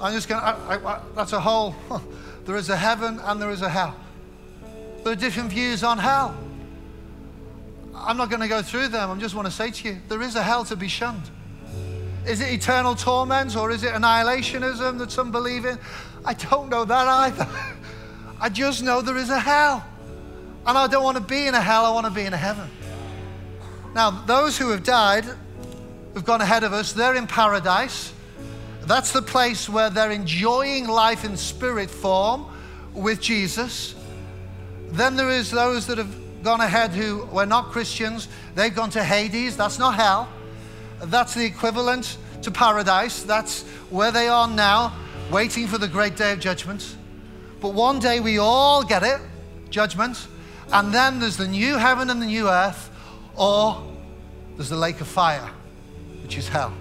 I'm 0.00 0.12
just 0.12 0.28
going 0.28 0.42
to, 0.42 1.02
that's 1.14 1.32
a 1.32 1.40
whole, 1.40 1.74
there 2.46 2.56
is 2.56 2.70
a 2.70 2.76
heaven 2.76 3.18
and 3.22 3.42
there 3.42 3.50
is 3.50 3.62
a 3.62 3.68
hell. 3.68 3.94
There 5.02 5.12
are 5.12 5.16
different 5.16 5.50
views 5.50 5.82
on 5.82 5.98
hell. 5.98 6.36
I'm 7.94 8.16
not 8.16 8.30
going 8.30 8.42
to 8.42 8.48
go 8.48 8.62
through 8.62 8.88
them. 8.88 9.10
I 9.10 9.16
just 9.16 9.34
want 9.34 9.46
to 9.46 9.52
say 9.52 9.70
to 9.70 9.88
you 9.88 9.98
there 10.08 10.22
is 10.22 10.36
a 10.36 10.42
hell 10.42 10.64
to 10.66 10.76
be 10.76 10.88
shunned. 10.88 11.30
Is 12.26 12.40
it 12.40 12.52
eternal 12.52 12.94
torment 12.94 13.56
or 13.56 13.70
is 13.70 13.82
it 13.82 13.92
annihilationism 13.92 14.98
that 14.98 15.10
some 15.10 15.30
believe 15.30 15.64
in? 15.64 15.78
I 16.24 16.34
don't 16.34 16.68
know 16.68 16.84
that 16.84 17.06
either. 17.06 17.48
I 18.40 18.48
just 18.48 18.82
know 18.82 19.00
there 19.00 19.16
is 19.16 19.30
a 19.30 19.38
hell. 19.38 19.84
And 20.66 20.76
I 20.76 20.88
don't 20.88 21.04
want 21.04 21.16
to 21.16 21.22
be 21.22 21.46
in 21.46 21.54
a 21.54 21.60
hell, 21.60 21.84
I 21.84 21.90
want 21.92 22.06
to 22.06 22.12
be 22.12 22.22
in 22.22 22.32
a 22.32 22.36
heaven. 22.36 22.68
Now, 23.94 24.10
those 24.10 24.58
who 24.58 24.70
have 24.70 24.82
died, 24.82 25.24
who've 26.12 26.24
gone 26.24 26.40
ahead 26.40 26.64
of 26.64 26.72
us, 26.72 26.92
they're 26.92 27.14
in 27.14 27.26
paradise. 27.26 28.12
That's 28.86 29.12
the 29.12 29.22
place 29.22 29.68
where 29.68 29.90
they're 29.90 30.12
enjoying 30.12 30.86
life 30.86 31.24
in 31.24 31.36
spirit 31.36 31.90
form 31.90 32.46
with 32.94 33.20
Jesus. 33.20 33.94
Then 34.90 35.16
there 35.16 35.30
is 35.30 35.50
those 35.50 35.86
that 35.88 35.98
have 35.98 36.14
gone 36.44 36.60
ahead 36.60 36.92
who 36.92 37.24
were 37.26 37.46
not 37.46 37.72
Christians. 37.72 38.28
They've 38.54 38.74
gone 38.74 38.90
to 38.90 39.02
Hades. 39.02 39.56
That's 39.56 39.78
not 39.80 39.96
hell. 39.96 40.28
That's 41.00 41.34
the 41.34 41.44
equivalent 41.44 42.16
to 42.42 42.50
paradise. 42.52 43.24
That's 43.24 43.64
where 43.90 44.12
they 44.12 44.28
are 44.28 44.48
now, 44.48 44.94
waiting 45.32 45.66
for 45.66 45.78
the 45.78 45.88
great 45.88 46.16
day 46.16 46.32
of 46.32 46.38
judgment. 46.38 46.96
But 47.60 47.74
one 47.74 47.98
day 47.98 48.20
we 48.20 48.38
all 48.38 48.84
get 48.84 49.02
it 49.02 49.20
judgment. 49.68 50.28
And 50.72 50.92
then 50.92 51.18
there's 51.18 51.36
the 51.36 51.48
new 51.48 51.76
heaven 51.76 52.08
and 52.08 52.22
the 52.22 52.26
new 52.26 52.48
earth, 52.48 52.90
or 53.34 53.82
there's 54.56 54.68
the 54.68 54.76
lake 54.76 55.00
of 55.00 55.08
fire, 55.08 55.50
which 56.22 56.38
is 56.38 56.48
hell. 56.48 56.72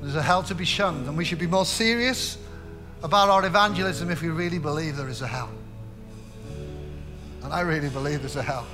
There's 0.00 0.14
a 0.14 0.22
hell 0.22 0.42
to 0.44 0.54
be 0.54 0.64
shunned, 0.64 1.06
and 1.06 1.16
we 1.16 1.24
should 1.24 1.38
be 1.38 1.46
more 1.46 1.66
serious 1.66 2.38
about 3.02 3.28
our 3.28 3.44
evangelism 3.44 4.10
if 4.10 4.22
we 4.22 4.28
really 4.28 4.58
believe 4.58 4.96
there 4.96 5.08
is 5.08 5.22
a 5.22 5.26
hell. 5.26 5.50
And 7.42 7.52
I 7.52 7.60
really 7.60 7.88
believe 7.88 8.20
there's 8.20 8.36
a 8.36 8.42
hell. 8.42 8.66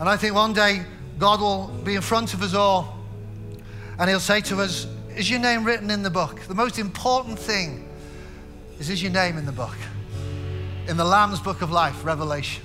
And 0.00 0.08
I 0.08 0.16
think 0.16 0.34
one 0.34 0.52
day 0.52 0.82
God 1.18 1.40
will 1.40 1.68
be 1.84 1.94
in 1.94 2.02
front 2.02 2.34
of 2.34 2.42
us 2.42 2.54
all 2.54 3.02
and 3.98 4.08
He'll 4.08 4.20
say 4.20 4.40
to 4.42 4.60
us, 4.60 4.86
Is 5.16 5.30
your 5.30 5.38
name 5.38 5.64
written 5.64 5.90
in 5.90 6.02
the 6.02 6.10
book? 6.10 6.40
The 6.48 6.54
most 6.54 6.78
important 6.78 7.38
thing 7.38 7.88
is, 8.78 8.90
Is 8.90 9.02
your 9.02 9.12
name 9.12 9.38
in 9.38 9.46
the 9.46 9.52
book? 9.52 9.76
In 10.88 10.96
the 10.96 11.04
Lamb's 11.04 11.40
book 11.40 11.62
of 11.62 11.70
life, 11.70 12.04
Revelation. 12.04 12.64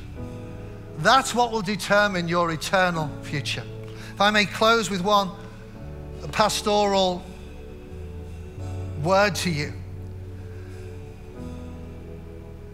That's 1.00 1.36
what 1.36 1.52
will 1.52 1.62
determine 1.62 2.28
your 2.28 2.52
eternal 2.52 3.10
future. 3.22 3.64
If 4.14 4.20
I 4.20 4.32
may 4.32 4.45
close 4.45 4.89
with 4.89 5.02
one 5.02 5.30
pastoral 6.32 7.24
word 9.03 9.36
to 9.36 9.49
you. 9.49 9.74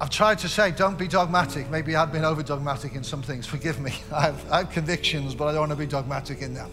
I've 0.02 0.10
tried 0.10 0.39
to 0.39 0.50
say, 0.50 0.72
don't 0.72 0.98
be 0.98 1.08
dogmatic. 1.08 1.70
Maybe 1.70 1.96
I've 1.96 2.12
been 2.12 2.26
over 2.26 2.44
dogmatic 2.44 2.96
in 2.96 3.04
some 3.04 3.22
things. 3.22 3.46
Forgive 3.48 3.80
me. 3.80 3.94
I 4.14 4.22
have, 4.22 4.52
I 4.52 4.58
have 4.60 4.70
convictions, 4.70 5.34
but 5.34 5.48
I 5.48 5.52
don't 5.52 5.62
want 5.62 5.72
to 5.72 5.78
be 5.78 5.86
dogmatic 5.86 6.41
in 6.41 6.54
them. 6.54 6.70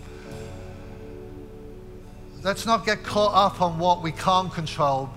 Let's 2.42 2.66
not 2.66 2.86
get 2.86 3.02
caught 3.02 3.34
up 3.34 3.60
on 3.60 3.78
what 3.78 4.02
we 4.02 4.12
can't 4.12 4.52
control, 4.52 5.10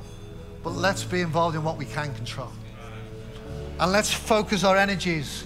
but 0.62 0.72
let's 0.72 1.04
be 1.04 1.22
involved 1.22 1.56
in 1.56 1.64
what 1.64 1.78
we 1.78 1.86
can 1.86 2.14
control. 2.16 2.51
And 3.80 3.91
let's 3.91 4.14
focus 4.14 4.64
our 4.64 4.78
energies 4.78 5.45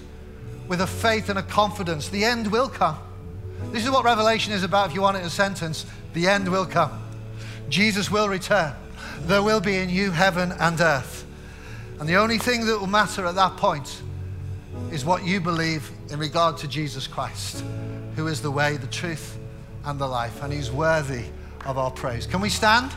with 0.66 0.80
a 0.80 0.86
faith 0.86 1.30
and 1.30 1.38
a 1.38 1.42
confidence. 1.42 2.08
The 2.08 2.24
end 2.24 2.52
will 2.52 2.68
come. 2.68 2.98
This 3.72 3.84
is 3.84 3.90
what 3.90 4.04
Revelation 4.04 4.52
is 4.52 4.62
about, 4.62 4.90
if 4.90 4.94
you 4.94 5.02
want 5.02 5.16
it 5.16 5.20
in 5.20 5.26
a 5.26 5.30
sentence. 5.30 5.86
The 6.18 6.26
end 6.26 6.48
will 6.48 6.66
come. 6.66 6.90
Jesus 7.68 8.10
will 8.10 8.28
return. 8.28 8.74
There 9.20 9.40
will 9.40 9.60
be 9.60 9.76
a 9.76 9.86
new 9.86 10.10
heaven 10.10 10.50
and 10.58 10.80
earth. 10.80 11.24
And 12.00 12.08
the 12.08 12.16
only 12.16 12.38
thing 12.38 12.66
that 12.66 12.76
will 12.76 12.88
matter 12.88 13.24
at 13.24 13.36
that 13.36 13.56
point 13.56 14.02
is 14.90 15.04
what 15.04 15.24
you 15.24 15.40
believe 15.40 15.88
in 16.10 16.18
regard 16.18 16.56
to 16.58 16.66
Jesus 16.66 17.06
Christ, 17.06 17.62
who 18.16 18.26
is 18.26 18.42
the 18.42 18.50
way, 18.50 18.78
the 18.78 18.88
truth, 18.88 19.38
and 19.84 19.96
the 19.96 20.08
life. 20.08 20.42
And 20.42 20.52
he's 20.52 20.72
worthy 20.72 21.26
of 21.64 21.78
our 21.78 21.92
praise. 21.92 22.26
Can 22.26 22.40
we 22.40 22.48
stand? 22.48 22.90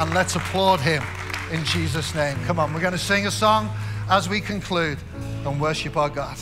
And 0.00 0.12
let's 0.12 0.34
applaud 0.34 0.80
him 0.80 1.04
in 1.52 1.64
Jesus' 1.66 2.16
name. 2.16 2.36
Come 2.46 2.58
on, 2.58 2.74
we're 2.74 2.80
going 2.80 2.90
to 2.90 2.98
sing 2.98 3.28
a 3.28 3.30
song 3.30 3.70
as 4.10 4.28
we 4.28 4.40
conclude 4.40 4.98
and 5.44 5.60
worship 5.60 5.96
our 5.96 6.10
God. 6.10 6.36